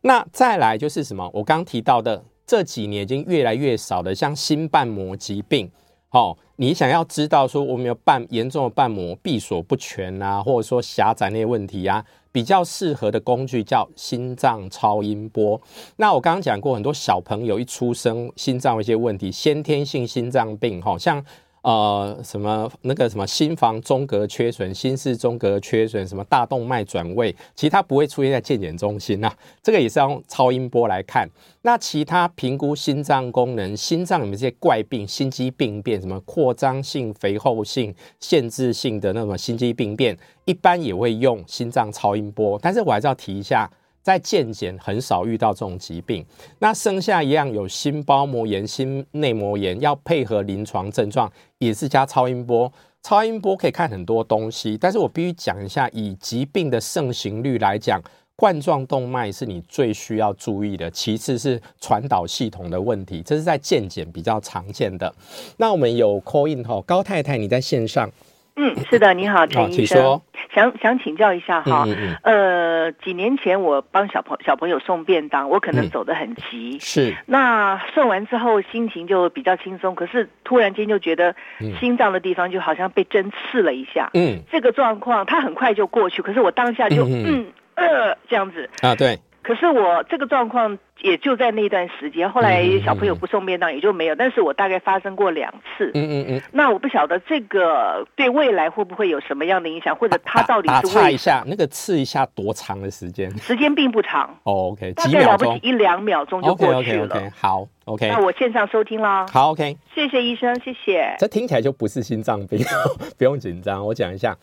[0.01, 1.27] 那再来就是什么？
[1.33, 5.71] 我刚提到的这几年已经越来越少的，像心瓣膜疾病。
[6.07, 12.05] 好，你想要知道说我们有瓣严重的瓣膜闭锁不全啊，或者说狭窄那些问题啊？
[12.31, 15.59] 比较适合的工具叫心脏超音波。
[15.97, 21.23] 那我刚刚讲过，很多小朋友一出生心脏有一些问题，先天性心脏病，好像
[21.61, 29.31] 呃，什么那个什么心房中隔缺损、心室中隔缺损、什么大动脉转位，其实它不会出现在健检中心啊。
[29.61, 31.29] 这个也是要用超音波来看。
[31.61, 42.57] 那其他评估心脏功能、心脏有没有这些怪病、心肌病变，什么扩张性、肥厚性、限制性的那种心肌病变，一般也会用心脏超音波。
[42.59, 43.69] 但是我还是要提一下。
[44.01, 46.25] 在健检很少遇到这种疾病，
[46.59, 52.71] 那剩下一样有心包膜炎、心内膜炎，要配合临床症状，也是加超音波。
[53.03, 57.99] 超音波可以看很多东西，但是我必须讲一下，以疾病的盛行率来讲，
[58.35, 65.11] 冠状动脉是你最需要注意的，其次是传导系统的问题，这是在健检比较常见的。
[65.57, 68.09] 那我们有 call in 吼，高太太你在线上。
[68.55, 70.21] 嗯，是的，你好，陈医生，哦、
[70.53, 81.33] 想想请教一下哈，嗯嗯呃，几年前我帮小朋小朋友送便当，我可能走得很急，嗯、是，那送完之后心情就比较轻松，可是突然间就觉得
[81.79, 88.69] 心脏的地方就好像被针刺了一下，嗯，这个状况它很快就过去，可是我当下就嗯，嗯呃这样子。
[88.81, 89.17] 啊，对。
[89.51, 94.15] 可是我这个状况也就在那段时间，后来小朋友不送便当也就没有。
[94.15, 95.91] 但是我大概发生过两次。
[95.93, 96.41] 嗯嗯嗯。
[96.53, 100.73] 那我不晓得这个对未来会不会有什么样的影响，或者他到底是？
[100.73, 103.29] 打岔一下，那个刺一下多长的时间？
[103.39, 104.29] 时间并不长。
[104.43, 107.03] 哦，OK，大概了不起一两秒钟就过去了。
[107.07, 108.07] OK，OK，OK，好，OK。
[108.07, 109.25] 那我线上收听啦。
[109.33, 109.75] 好，OK。
[109.93, 111.13] 谢谢医生，谢谢。
[111.19, 112.57] 这听起来就不是心脏病，
[113.19, 113.85] 不用紧张。
[113.85, 114.33] 我讲一下，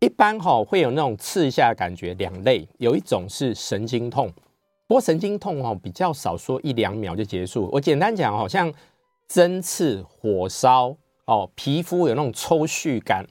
[0.00, 4.32] 一般哈会有那种刺一下的感觉，两类，有一种是神经痛。
[4.86, 7.68] 不过神经痛哦，比较少说一两秒就结束。
[7.70, 8.72] 我简单讲，好像
[9.28, 13.26] 针刺、火烧哦，皮肤有那种抽搐感，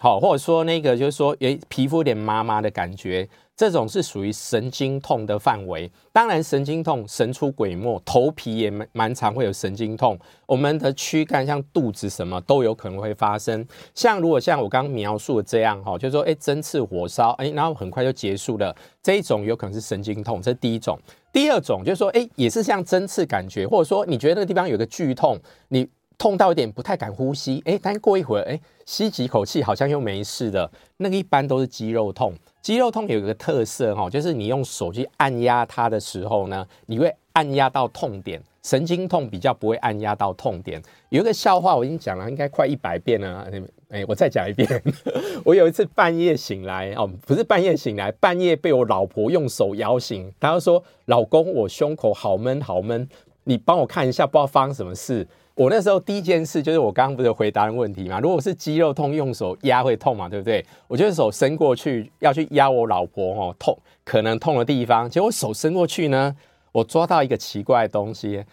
[0.00, 3.28] 好，或者说那个就是说，诶，皮肤有点麻麻的感觉。
[3.56, 13.64] 这种是属于神经痛的范围，当然神经痛神出鬼没，头皮也蛮蛮常会有神经痛，我们的躯干像肚子什么都有可能会发生。
[13.94, 20.98] 像如果像我刚刚描述的这样哈，就是说哎针刺火烧哎，然后很快就结束了，这一种有可能是神经痛，这是第一种。
[21.32, 25.38] 第二种就是说哎也是像针刺感觉，或者说你觉得那个地方有个剧痛，
[25.68, 25.88] 你
[26.18, 32.34] 痛到一点不太敢呼吸，哎，但过一会儿哎吸几口气好像又没事的，那个一般都是肌肉痛。
[32.64, 38.42] 肌肉痛有一个特色哈，就是你用手去按压它的时候呢，你会按压到痛点。
[38.62, 40.82] 神经痛比较不会按压到痛点。
[41.10, 43.46] 有一个笑话我已经讲了，应该快一百遍了。
[43.90, 44.82] 哎，我再讲一遍。
[45.44, 50.32] 我有一次半夜醒来哦，不是半夜醒来，半夜被我老婆用手摇醒。
[50.40, 53.06] 她就说：“老公，我胸口好闷好闷，
[53.42, 58.18] 你帮我看一下，不知道发生什么事。”我那时候第一件事就是我刚刚不是回答问题嘛？
[58.18, 60.64] 如果是肌肉痛，用手压会痛嘛，对不对？
[60.88, 66.34] 我就是手伸过去要去压我老婆哦，痛可能痛的地方，结果手伸过去呢，
[66.72, 68.44] 我抓到一个奇怪的东西，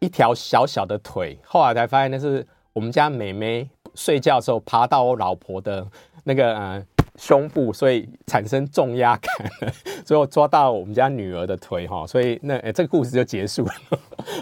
[0.00, 5.86] 一条小小的腿，后来才发现那是我们家妹妹睡觉的时候爬到我老婆的
[6.24, 6.84] 那个呃。
[7.18, 9.72] 胸部，所以产生重压感，
[10.06, 13.72] 所以我抓到我们家女儿的腿哈，所以那、欸、这个故事就结束了。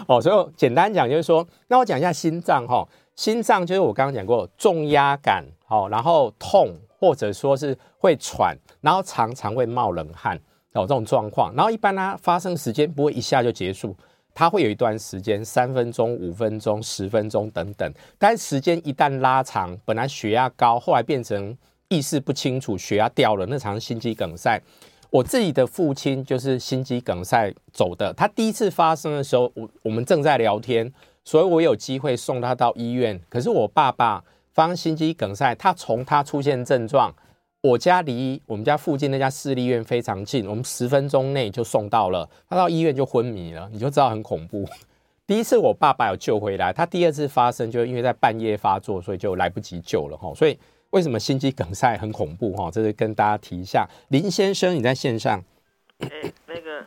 [0.07, 10.39] 哦，所以简单讲就是说，那我讲一下心脏哈，心脏就是我刚刚讲过重压感，好，然后痛或者说是会喘，然后常常会冒冷汗，
[10.73, 13.95] 有这种状况，然后一般它发生时间不会一下就结束，
[14.35, 21.57] 它会有一段时间，三分钟、五分钟、十分钟等等，但时间一旦拉长，本来血压高，后来变成。
[21.89, 24.61] 意识不清楚，血压掉了，那场心肌梗塞。
[25.09, 28.13] 我自己的父亲就是心肌梗塞走的。
[28.13, 30.91] 他第一次发生的时候，我我们正在聊天，
[31.23, 33.17] 所以我有机会送他到医院。
[33.29, 34.21] 可是我爸爸
[34.51, 37.15] 发生心肌梗塞，他从他出现症状，
[37.61, 42.29] 我家离我们家附近那家私立医院非常近，我们十分钟内就送到了。
[42.49, 44.65] 他到医院就昏迷了，你就知道很恐怖。
[45.25, 50.33] 第一次我爸爸有救回来，他第二次发生就因为在半夜发作，所以就来不及救了哈。
[50.35, 50.59] 所以。
[50.91, 52.71] 为什么心肌梗塞很恐怖哈？
[52.71, 53.85] 这是跟大家提一下。
[54.07, 55.43] 林先生，你在线上？
[55.99, 56.85] 哎、欸，那个，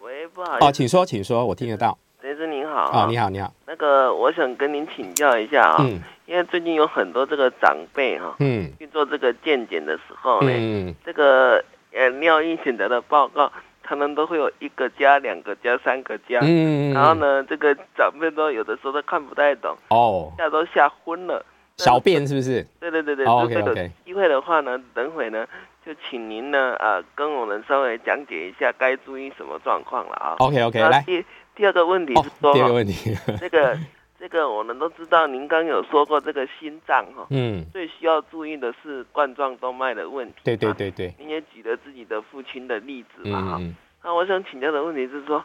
[0.00, 0.66] 喂，不好意思。
[0.66, 1.98] 哦，请说，请说，我听得到。
[2.22, 2.90] 先生您好。
[2.90, 3.52] 哦，你好，你好。
[3.66, 11.62] 那个，我想跟您请教一下啊，嗯，因为最近有很多这个长辈哈，嗯，去做这个健检的时候呢，嗯，这个
[11.92, 21.44] 呃尿液检查的报告，他们都会有一个加、两个加、三个加，嗯，然后呢，这个长辈都有的时候都看不太懂，哦，吓都吓昏了。
[21.84, 22.66] 小便是不是？
[22.78, 23.24] 对对对对。
[23.26, 23.90] Oh, OK OK。
[24.04, 25.46] 机会的话呢，等会呢，
[25.84, 30.36] 就请您呢，呃，跟我们稍微讲解一下该注意什么状况了啊。
[30.38, 31.02] OK OK，来。
[31.02, 31.24] 第
[31.56, 33.78] 第二个问题是说，第二个问题，这个
[34.18, 40.34] 这个我们都知道，您刚有说过这个心脏哈，嗯，最需要注意的是冠状动脉的问题。
[40.44, 41.14] 对对对对。
[41.18, 43.56] 您也举了自己的父亲的例子嘛哈。
[43.60, 43.74] 嗯。
[44.02, 45.44] 那我想请教的问题是说，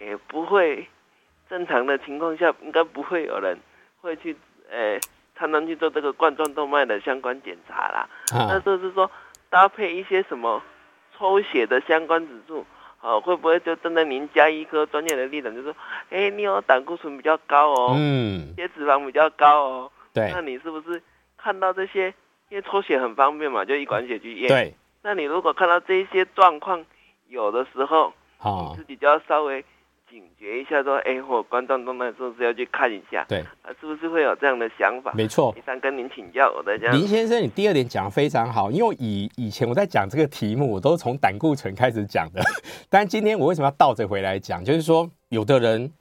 [0.00, 0.86] 也不会
[1.50, 3.58] 正常的情况下，应该不会有人
[4.00, 4.36] 会去，
[4.70, 4.98] 呃。
[5.38, 8.08] 常常去做这个冠状动脉的相关检查啦。
[8.32, 9.10] 啊、那就是说
[9.50, 10.62] 搭配一些什么
[11.16, 12.64] 抽血的相关指数，
[13.00, 15.74] 啊，会不会就真的您家医科专业的立场，就说，
[16.10, 21.02] 哎、欸，你有胆固醇比较高哦，嗯，血脂肪比较高哦，对，那你是不是
[21.36, 22.12] 看到这些？
[22.48, 24.48] 因为抽血很方便嘛，就一管血去验。
[24.48, 26.84] 对，那你如果看到这些状况，
[27.28, 29.64] 有的时候，哦，你自己就要稍微。
[30.16, 33.22] 警觉一下，说，哎，我冠状动脉是不是要去看一下？
[33.28, 35.12] 对，啊，是不是会有这样的想法？
[35.12, 36.90] 没错，以上跟您请教，我在讲。
[36.96, 42.42] 林先生，你第二点讲的非常好，因为以以前我在讲这个题目，我都是从胆固醇开始讲的，
[42.88, 44.64] 但今天我为什么要倒着回来讲？
[44.64, 45.92] 就是说，有的人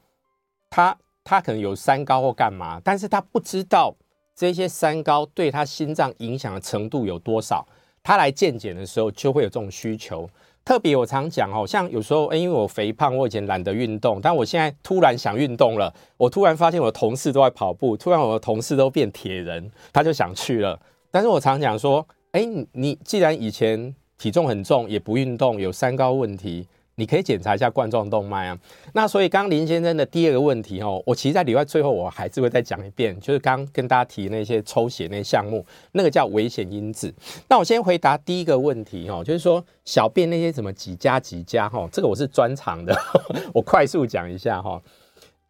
[0.70, 3.94] 他他可能有三高或干嘛，但是他不知道
[4.34, 7.68] 这些三高对他心脏影响的程度有多少，
[8.02, 10.30] 他来健检的时候就会有这种需求。
[10.66, 15.94] 特别我常讲哦，像有时候，因为我肥胖，我以前懒得运动，但我现在突然想运动了。
[16.18, 20.80] 我突然发现我的同事都在跑步，突然我的同事都变铁人，他就想去了。
[21.12, 26.68] 但是我常讲说，哎，你既然以前体重很重，也不运动，有三高问题。
[26.96, 28.58] 你可以检查一下冠状动脉啊。
[28.94, 37.14] 那所以刚林先生的第二个问题哦，我其实在里外最后我还是会再讲一遍，就是刚跟大家提那些抽血那项目，那个叫危险因子。
[37.48, 42.96] 那我先回答第一个问题哦，就是说小便那些什么几加几加哈，这个我是专长的，
[43.54, 44.82] 我快速讲一下哈。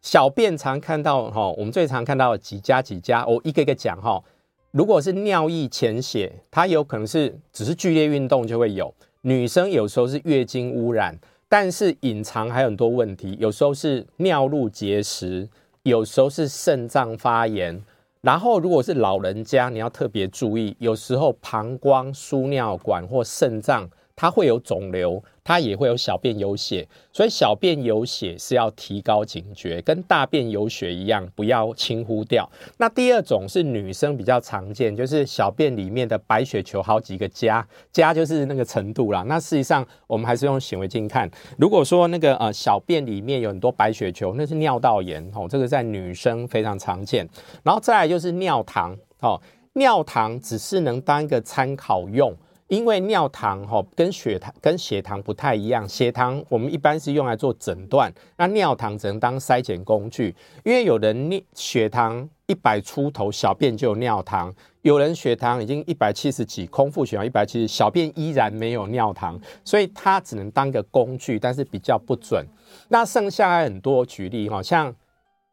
[0.02, 4.22] 小便常看到哈，我们最常看到几加几加，我一个一个讲哈。
[4.70, 8.92] 如果是尿液潜血，它有可能是只是剧烈运动就会有，
[9.22, 11.18] 女生有时候是月经污染。
[11.48, 15.48] 但是隐藏还有很多问题，有时候是尿路结石，
[15.84, 17.80] 有时候是肾脏发炎，
[18.20, 25.22] 然后如果是老人家，你要特别注意，有时候膀胱、输尿管或肾脏它会有肿瘤。
[25.46, 32.50] 它也会有小便有血，所以小便有血是要提高警觉，跟大便有血一样，不要轻忽掉。
[32.78, 39.22] 那第二种是女生比较常见，就是小便里面的白血球好几个加，加就是那个程度啦。
[39.28, 47.24] 那事实上我们还是用显微镜看，如果说那个呃小便里面有很多白血球，那是尿道炎哦，这个在女生非常常见。
[47.62, 49.40] 然后再来就是尿糖哦，
[49.74, 52.34] 尿糖只是能当一个参考用。
[52.68, 60.34] 因为尿糖哈跟血糖跟血糖不太一样，血糖我们一般是用来做诊断，那尿糖只能当筛检工具。
[60.64, 64.50] 因为有人尿血糖一百出头，小便就有尿糖；
[64.82, 72.44] 有人血糖已经一百七十几，空腹血糖一百七十，小便依然没有尿糖，所以它只能当个工具，但是比较不准。
[72.88, 74.92] 那剩下还很多举例哈，像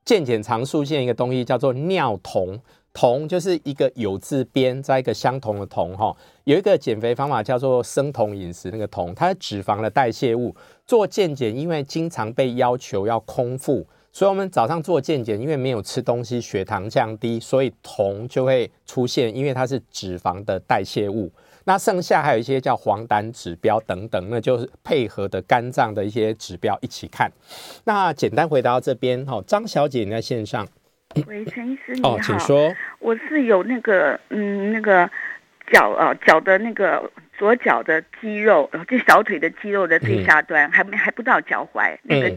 [0.03, 2.59] 健检常出现一个东西叫做尿酮。
[2.93, 6.15] 酮就是一个有字边，再一个相同的酮哈。
[6.43, 10.55] 有一个减肥方法叫做生酮饮食，那个酮它是脂肪的代谢物。
[10.85, 21.31] 做健检，因为经常被要求要空腹，所以我们早上做健检，因为没有吃东西，血糖降低，所以酮就会出现，因为它是脂肪的代谢物。
[21.65, 27.31] 那剩下还有一些叫黄疸指标等等，那就是配合的肝脏的一些指标一起看。
[27.85, 30.67] 那简单回答到这边哈，张小姐你在线上。
[31.27, 32.75] 喂，陈医师你好，哦，请说。
[32.99, 35.09] 我是有那个嗯，那个
[35.71, 42.35] 脚啊，脚的那个左脚的肌肉，就小腿的肌肉的最下端，嗯、还没还不到脚踝那个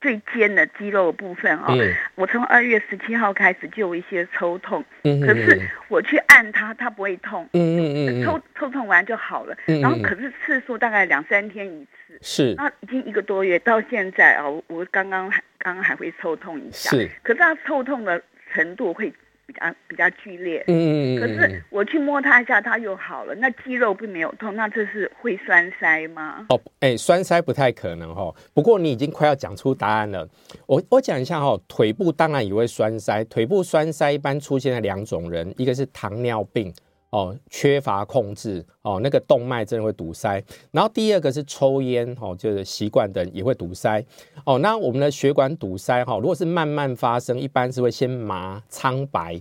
[0.00, 1.66] 最尖的肌肉的部分啊。
[1.68, 9.56] 嗯、我从二月十七号开始就有一些抽痛，嗯、可是我去按它，它不会痛，嗯嗯嗯，抽抽痛完就好了。
[9.66, 12.54] 嗯、然后可是次数大概两三天一次，是。
[12.56, 15.42] 那已经一个多月到现在啊，我刚刚还。
[15.58, 19.12] 刚刚还会抽痛一下，是，可是它抽痛的程度会
[19.46, 26.46] 比较比较剧烈，嗯，可是我去摸它一下，它又好了，那肌肉并没有痛，那这是会栓塞吗？
[26.50, 28.34] 哦，哎，栓塞不太可能哦。
[28.54, 30.28] 不过你已经快要讲出答案了，
[30.66, 36.72] 我我讲一下哈，腿部当然也会栓塞，腿部栓塞一般出现在两种人，一个是糖尿病。
[37.10, 40.42] 哦，缺乏控制哦，那个动脉真的会堵塞。
[40.70, 44.04] 然后第二个是抽烟哦，就是习惯的也会堵塞
[44.44, 44.58] 哦。
[44.58, 49.40] 那我们的血管堵塞哈，如果是慢慢发生，一般是会先麻苍白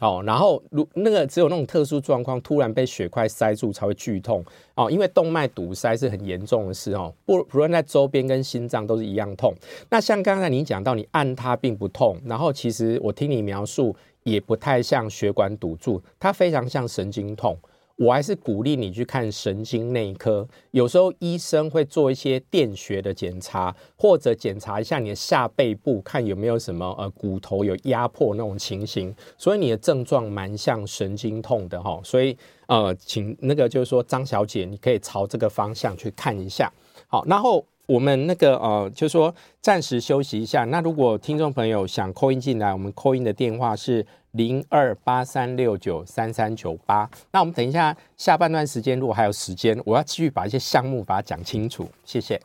[0.00, 4.44] 哦，然后如那个只有那种特殊状况，突然被血块塞住才会剧痛
[4.76, 4.88] 哦。
[4.88, 9.52] 因为动脉堵塞是很严重的事哦，不不论在周边跟心脏都是一样痛。
[9.90, 13.96] 那像刚才你讲到，你按它并不痛，然后其实我听你描述。
[14.30, 17.56] 也不太像血管堵住，它非常像神经痛。
[17.96, 20.46] 我还是鼓励你去看神经内科。
[20.70, 29.12] 有时候医生会做一些电学的检查，或者检查一下你的下背部，看有没有什么呃骨头有压迫那种情形。
[29.36, 32.00] 所以你的症状蛮像神经痛的哈。
[32.04, 36.72] 所以呃，请那个就是说张小姐，你可以朝这个方向去看一下。
[37.08, 40.64] 好，然后我们那个呃，就是说暂时休息一下。
[40.64, 47.08] 那如果听众朋友想 call in 进来，我们 call in 的电话是零二八三六九三三九八。
[47.32, 51.88] 那我们等一下下半段时间，如果还有时间，我要继续把一些项目把它讲清楚。
[52.04, 52.38] 谢谢。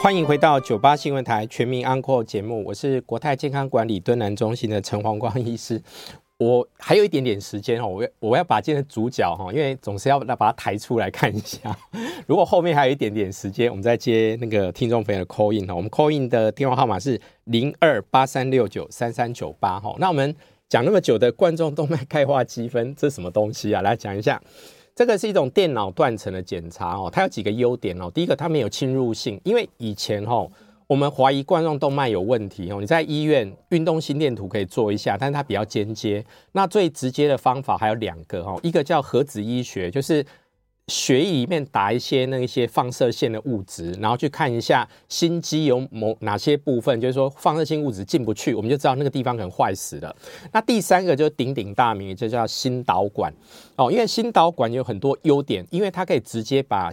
[0.00, 5.82] 欢迎回到九八新闻台全民安扣节目，我是国泰健康管理敦南中心的陈黄光医师。
[6.42, 11.76] 我还有一点点时间哦，我我要把今天的主角哈，因为总是要把它抬出来看一下。
[12.26, 15.74] 如果后面还有一点点时间，我们再接那个听众朋友的 call in 哈。
[15.74, 19.94] 我们 call in 的电话号码是零二八三六九三三九八哈。
[19.98, 20.34] 那我们
[20.68, 23.80] 讲那么久的冠状动脉钙化积分，这是什么东西啊？
[23.82, 24.42] 来讲一下，
[24.96, 27.08] 这个是一种电脑断层的检查哦。
[27.12, 28.10] 它有几个优点哦。
[28.10, 30.44] 第一个，它没有侵入性，因为以前哈。
[30.92, 36.22] 我们怀疑冠状动脉有问题哦，你在医院运动心电图可以做一下，但是它比较间接。
[36.52, 40.22] 那最直接的方法还有两个哦，一个叫核子医学，就是
[40.88, 50.14] 血液里面打一些那一些放射线的物质，然后去看一下心肌有某哪些部分，就是说放射性物质进不去，我们就知道那个地方可能坏死了。
[50.52, 53.32] 那第三个就是鼎鼎大名，就叫心导管
[53.76, 56.90] 哦，因为心导管有很多优点，因为它可以直接把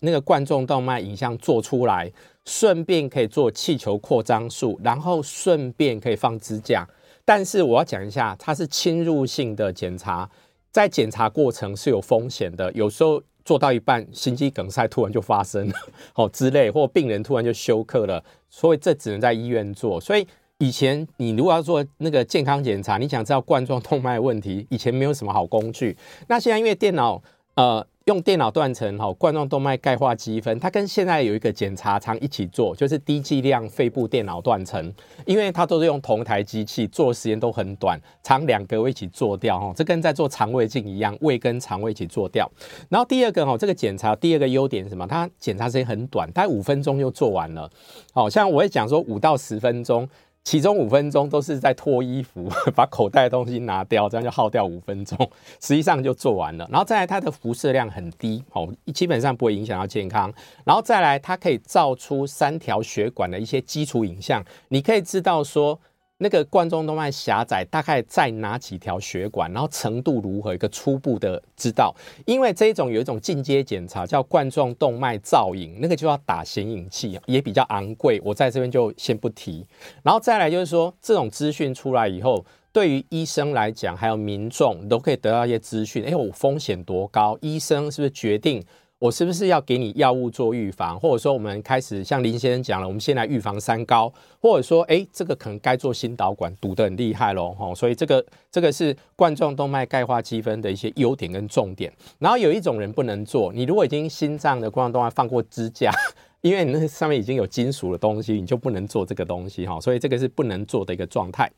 [0.00, 2.10] 那个冠状动脉影像做出来。
[2.46, 6.88] 顺便可以做气球扩张术，然后顺便可以放支架。
[7.24, 10.30] 但是我要讲一下，它是侵入性的检查，
[10.70, 12.72] 在检查过程是有风险的。
[12.72, 15.74] 有时候做到一半，心肌梗塞突然就发生了，
[16.14, 20.00] 哦之类，或病人突然就休克了，所以这只能在医院做。
[20.00, 20.24] 所以
[20.58, 25.96] 以前你如果要做那个健康检查，你想知道冠状动脉问题，以前没有什么好工具。
[26.28, 27.20] 那现在因为电脑，
[27.56, 27.84] 呃。
[28.06, 34.94] 用电脑断层哈，冠状动脉钙化积分，它跟现在有一个检查厂一起做，就是低剂量肺部电脑断层，
[35.24, 42.48] 因为它都是用同台机器，做的时间都很短，长两个一起做掉哈，这跟在做肠胃镜一样，胃跟肠胃一起做掉。
[42.88, 45.04] 然后第二个哈，这个检查第二个优点是什么？
[45.04, 47.68] 它检查时间很短，大概五分钟就做完了。
[48.12, 50.08] 好像我会讲说五到十分钟。
[50.46, 55.18] 其中五分钟都是在脱衣服， 把口袋的东西拿掉，这样就耗掉五分钟，
[55.60, 56.64] 实际上就做完了。
[56.70, 60.32] 然后再来，它的辐射量很低，哦，基本上不会影响到健康。
[60.64, 65.80] 然后再来，它可以照出三条血管的一些基础影像，你可以知道说。
[66.18, 71.94] 那个冠状动脉狭窄大概在哪几条血管，然后程度如何，一个初步的知道。
[72.24, 78.20] 因为这种有一种进阶检查叫冠状动脉造影，那个就要打显影剂，也比较昂贵。
[78.24, 79.66] 我在这边就先不提。
[80.02, 86.04] 然后再来就是说，这种资讯出来以后，对于医生来讲，还有民众都可以得到一些资讯。
[86.04, 87.36] 哎，我风险多高？
[87.42, 88.64] 医生是不是决定？
[88.98, 101.92] 我是不是要给你药物做预防，或者说我们开始像林先生讲了，我们先来预防三高，或者说，哎，这个可能该做心导管堵得很厉害喽，吼，所以这个这个是冠状动脉钙化积分的一些优点跟重点。
[102.18, 105.92] 然后有一种人不能做，你如果已经心脏的冠状动脉放过支架，
[106.40, 111.52] 因为你那上面已经有金属的东西，你就不能做这个东西，哈，所以这个是不能做的一个状态。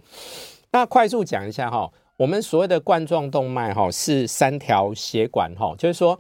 [0.73, 6.19] 那快速讲一下哈，我们所谓的冠状动脉哈是三条血管哈，就是说。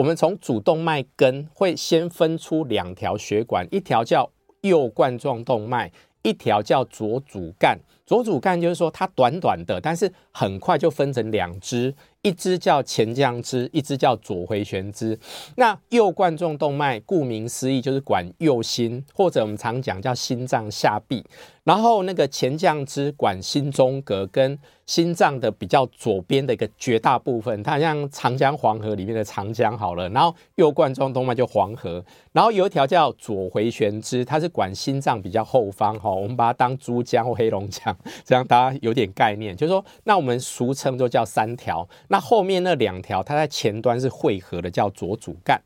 [0.00, 4.30] 我们从主动脉根会先分出两条血管，一条叫
[4.62, 5.92] 右冠状动脉，
[6.22, 7.78] 一条叫左主干。
[8.06, 11.94] 左主干就是说它短短的，但是很快就分成两支。
[12.22, 15.18] 一支叫前降支，一支叫左回旋支。
[15.56, 21.24] 那右冠状动脉顾名思义就是管右心，或者我们常讲叫心脏下壁。
[21.64, 30.08] 然后那个前降支管心中隔跟心脏的比较左边的一个绝大部分，它像长江黄河里面的长江好了。
[30.08, 32.02] 然后右冠状动脉就黄河。
[32.32, 39.56] 然后有一条叫左回旋支，它是管心脏比较后方哈，我们把它当珠江或黑龙江，这样大家有点概念。
[39.56, 41.86] 就是说，那我们俗称就叫三条。
[42.10, 45.60] 那后面那两条，它在前端是汇合的，叫左主干。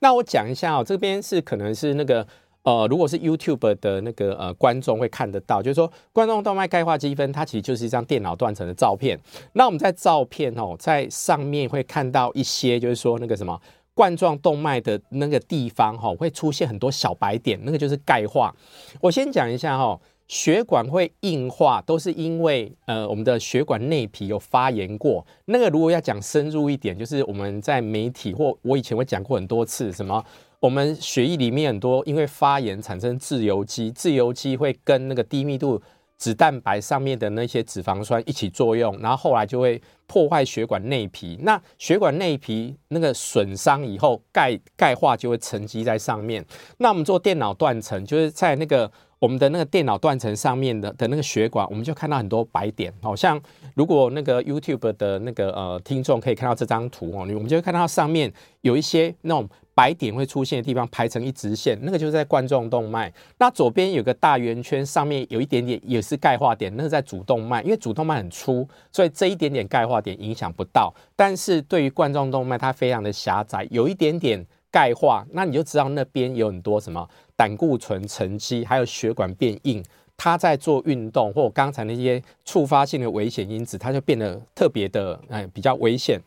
[0.00, 2.26] 那我讲一下哦，这边是可能是那个
[2.62, 9.18] 呃，如果是 YouTube 的那个呃观众会看得到，就是说冠状动脉钙化积分，它其实就是一张电脑断层的照片。
[9.52, 13.60] 那我们在照片哦，在上面会看到一些，就是说那个什么
[13.94, 18.52] 冠状动脉的那个地方哈，会出现很多小白点，那个就是钙化。
[19.00, 19.98] 我先讲一下哈。
[20.28, 25.24] 血管会硬化，都是因为呃，我们的血管内皮有发炎过。
[25.44, 30.24] 那个如果要讲深入一点，就是我们在媒体或我以前会讲过很多次，什么
[30.58, 35.80] 我们血液里面很多因为发炎产生自由基，自由基会跟那个低密度
[36.18, 41.38] 脂蛋白上面的那些脂肪酸一起作用，然后后来就会破坏血管内皮。
[41.42, 46.44] 那血管内皮那个损伤以后，钙钙化就会沉积在上面。
[46.78, 48.90] 那我们做电脑断层，就是在那个。
[49.18, 53.40] 我们的那个电脑断层上面的的那个血管，我们就看到很多白点，好像
[53.74, 63.12] 如果那个 YouTube 的那个呃听众可以看到这张图哦，我们就会看到上面有一些那种白点会出现的地方排成一直线，那个就是在冠状动脉。
[63.38, 67.62] 那左边有个大圆圈，上面有一点点也是钙化点，那是在主动脉。
[67.62, 70.94] 因为主动脉很粗，所以这一点点钙化点影响不到。
[71.14, 79.84] 但是对于冠状动脉，它非常的狭窄，有一点点钙化，那你就知道那边有很多什么胆固醇沉积，还有血管变硬。
[80.18, 86.18] 他在做运动，或刚才那些触发性的危险因子，它就变得特别的，哎，比较危险。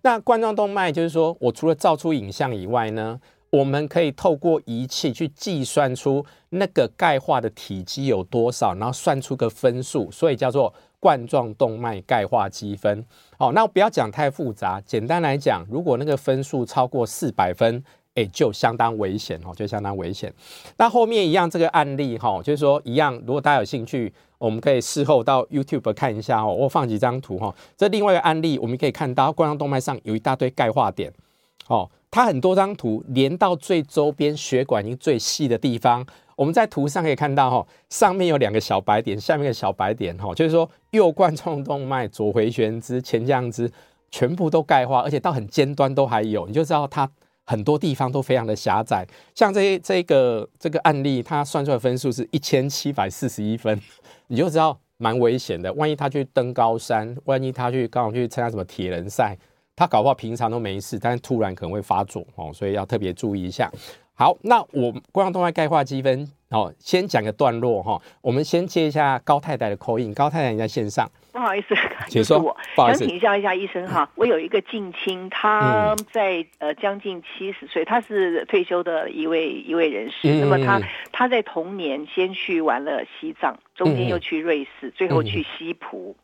[0.00, 3.20] 那冠状动脉就是说，我除了照出影像以外呢，
[3.50, 10.72] 我们可以透过仪器去计算出那个钙化的体积有多少，然后算出个分数，所以叫做
[11.04, 13.04] 冠状动脉钙化积分。
[13.36, 17.84] 好，那不要讲太复杂，简单来讲，如果那个分数超过四百分。
[18.16, 20.32] 哎，就相当危险哦，就相当危险。
[20.76, 26.54] 那后面一样这个案例哈，就是说一样，如果大家有兴趣，我们可以事后到 YouTube 看一下哦。
[26.54, 27.52] 我放几张图哈。
[27.76, 31.12] 这另外一个案例，我们可以看到冠状动脉上有一大堆钙化点
[31.66, 36.06] 哦，它很多张图连到最周边血管已经最细的地方。
[36.36, 43.70] 我们在图上可以看到哈，上面有两个小白点，下面的小白点哈，就是说右冠状动脉、左回旋支、前降支
[44.10, 47.10] 全部都钙化，而且到很尖端都还有，你就知道它。
[47.46, 53.78] 很多地方都非常的狭窄，像这这个这个案例，它算出来分数是一千七百四十一分，
[54.28, 55.70] 你就知道蛮危险的。
[55.74, 59.36] 万一他去登高山，万一他去刚好去参加什么铁人赛，
[59.76, 63.70] 他搞不好平常都没事，但是突然可能会发作哦，所以要特别注意一下。
[64.16, 68.00] 好，那我冠状动脉钙化积分，好，先讲个段落哈。
[68.22, 71.10] 我们先接一下高太太的 call in，高太太你在线上。
[71.32, 71.74] 不好意思，
[72.06, 72.38] 请说。
[72.38, 80.32] 我想请教一下医生哈，我有一个近亲，他在呃将近七十岁，他是退休的一位一位人士。
[80.34, 86.14] 那么他他在童年先去完了西藏，中间又去瑞士，最后去西葡。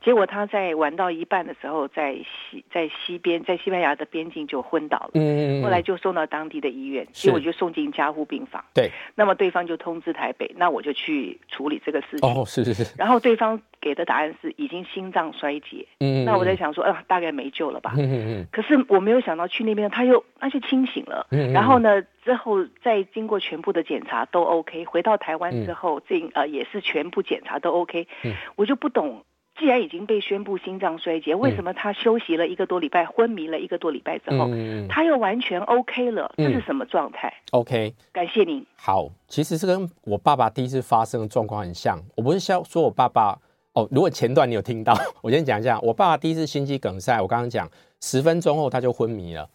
[0.00, 5.10] 结果他在玩到一半的时候，在西在西边，在西班牙的边境就昏倒了。
[5.14, 8.64] 嗯，后来就送到当地的医院，结果就送进加护病房。
[8.72, 12.28] 对，那么对方就通知台北，那我就去处理这个事情。
[12.28, 12.94] 哦，是是是。
[12.96, 15.86] 然后对方给的答案是已经心脏衰竭。
[16.00, 17.94] 嗯，那我在想说，啊，大概没救了吧。
[17.98, 18.46] 嗯嗯。
[18.50, 21.26] 可是我没有想到去那边他又他就清醒了。
[21.30, 21.52] 嗯。
[21.52, 28.06] 然后呢，之后再经过全部的检查都 OK，回到台湾之后，这呃也是全部检查都 OK。
[28.24, 28.32] 嗯。
[28.56, 29.24] 我就不懂。
[29.58, 36.30] 既然已经被宣布心脏衰竭，为什么他休息了一个多礼拜，嗯、昏迷了一个多礼拜之后，嗯、他又完全 OK 了？
[36.36, 38.64] 这是什么状态？OK，感谢您。
[38.76, 41.98] 好，其实这跟我爸爸第一次发生的状况很像。
[42.14, 43.38] 我不是说说我爸爸
[43.72, 47.68] 哦，如果前段你有听到，我先讲一下，我爸爸第一次心肌梗塞，我刚刚讲
[48.00, 49.48] 十分钟后他就昏迷了，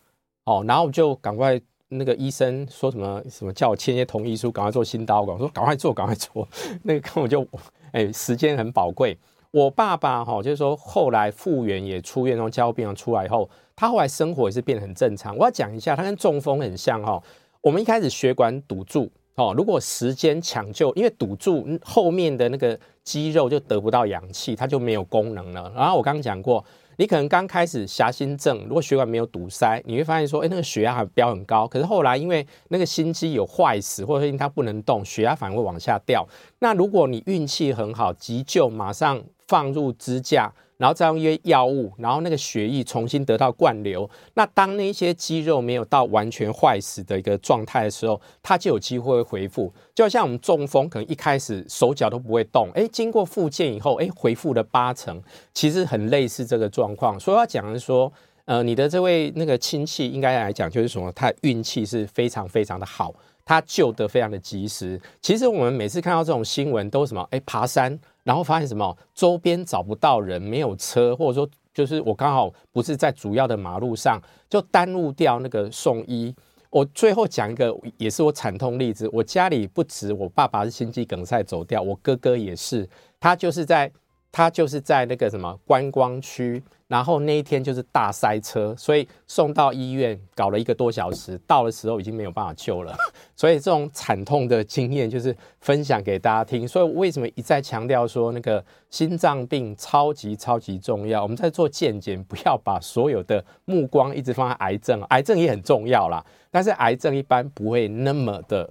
[0.46, 6.48] 哦，然后就赶快那个医生说什么什么叫我签一些同意书，赶快做心导管，我说赶快做，赶快做，
[6.82, 7.48] 那个根本就
[7.92, 9.16] 哎时间很宝贵。
[9.52, 15.38] 我爸爸哈，就是说后来复原也出院，然后加护病出来以后，他后来生活也是变得很正常。
[15.38, 17.22] 我要讲一下，他跟中风很像哈。
[17.62, 25.72] 我们一开始血管堵住哦，如果时间抢救，因为堵住后面的那个肌肉就得不到氧气，它就没有功能了。
[25.76, 26.64] 然后我刚刚讲过。
[26.98, 31.68] 你可能刚开始狭心症，如果血管没有堵塞，你会发现说，哎，那个血压还飙很高。
[31.68, 36.28] 可是后来因为那个心肌有坏死，或者因它不能动，血压反而会往下掉。
[36.60, 40.52] 那如果你运气很好，急救马上放入支架。
[40.82, 44.10] 然后再用一些药物，然后那个血液重新得到灌流。
[44.34, 49.72] 那当那些肌肉没有到完全坏死的一个状态的时候，它就有机会恢复。
[49.94, 55.22] 就像我们中风，可能一开始手脚都不会动，哎，经过复健以后，哎，恢复了八成，
[55.54, 57.20] 其实很类似这个状况。
[57.20, 58.12] 所以要讲的是说，
[58.46, 61.12] 呃，你的这位那个亲戚应该来讲就是什么？
[61.12, 63.14] 他运气是非常非常的好，
[63.46, 65.00] 他救得非常的及时。
[65.22, 67.22] 其实我们每次看到这种新闻，都什么？
[67.30, 68.00] 哎，爬山。
[68.24, 68.98] 然后发现什么？
[69.14, 76.34] 周边找不到人，没有车，或者说就是我刚好不是在主要的马路上，就耽误掉那个送医。
[76.70, 79.10] 我最后讲一个，也是我惨痛例子。
[79.12, 82.88] 我家里不止我爸爸是心肌梗塞走掉，我哥哥也是，
[83.20, 83.92] 他就是在
[84.32, 86.64] 他就是在那个什么观光区。
[86.88, 92.94] 然后那一天就是大塞车，所以送到医院搞了一个多小时，到的时候已经没有办法救了。
[93.34, 96.68] 所以这种惨痛的经验就是分享给大家听。
[96.68, 101.24] 所以为什么一再强调说那个心脏病超级超级重要？
[101.24, 108.70] 我们在做健检，不要把所有的目光一直放在癌症，癌症也很重要啦，但是癌症一般不会那么的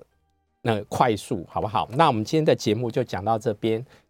[0.60, 1.88] 那快速，好不好？
[1.92, 3.82] 那我们今天的节目就讲到这边。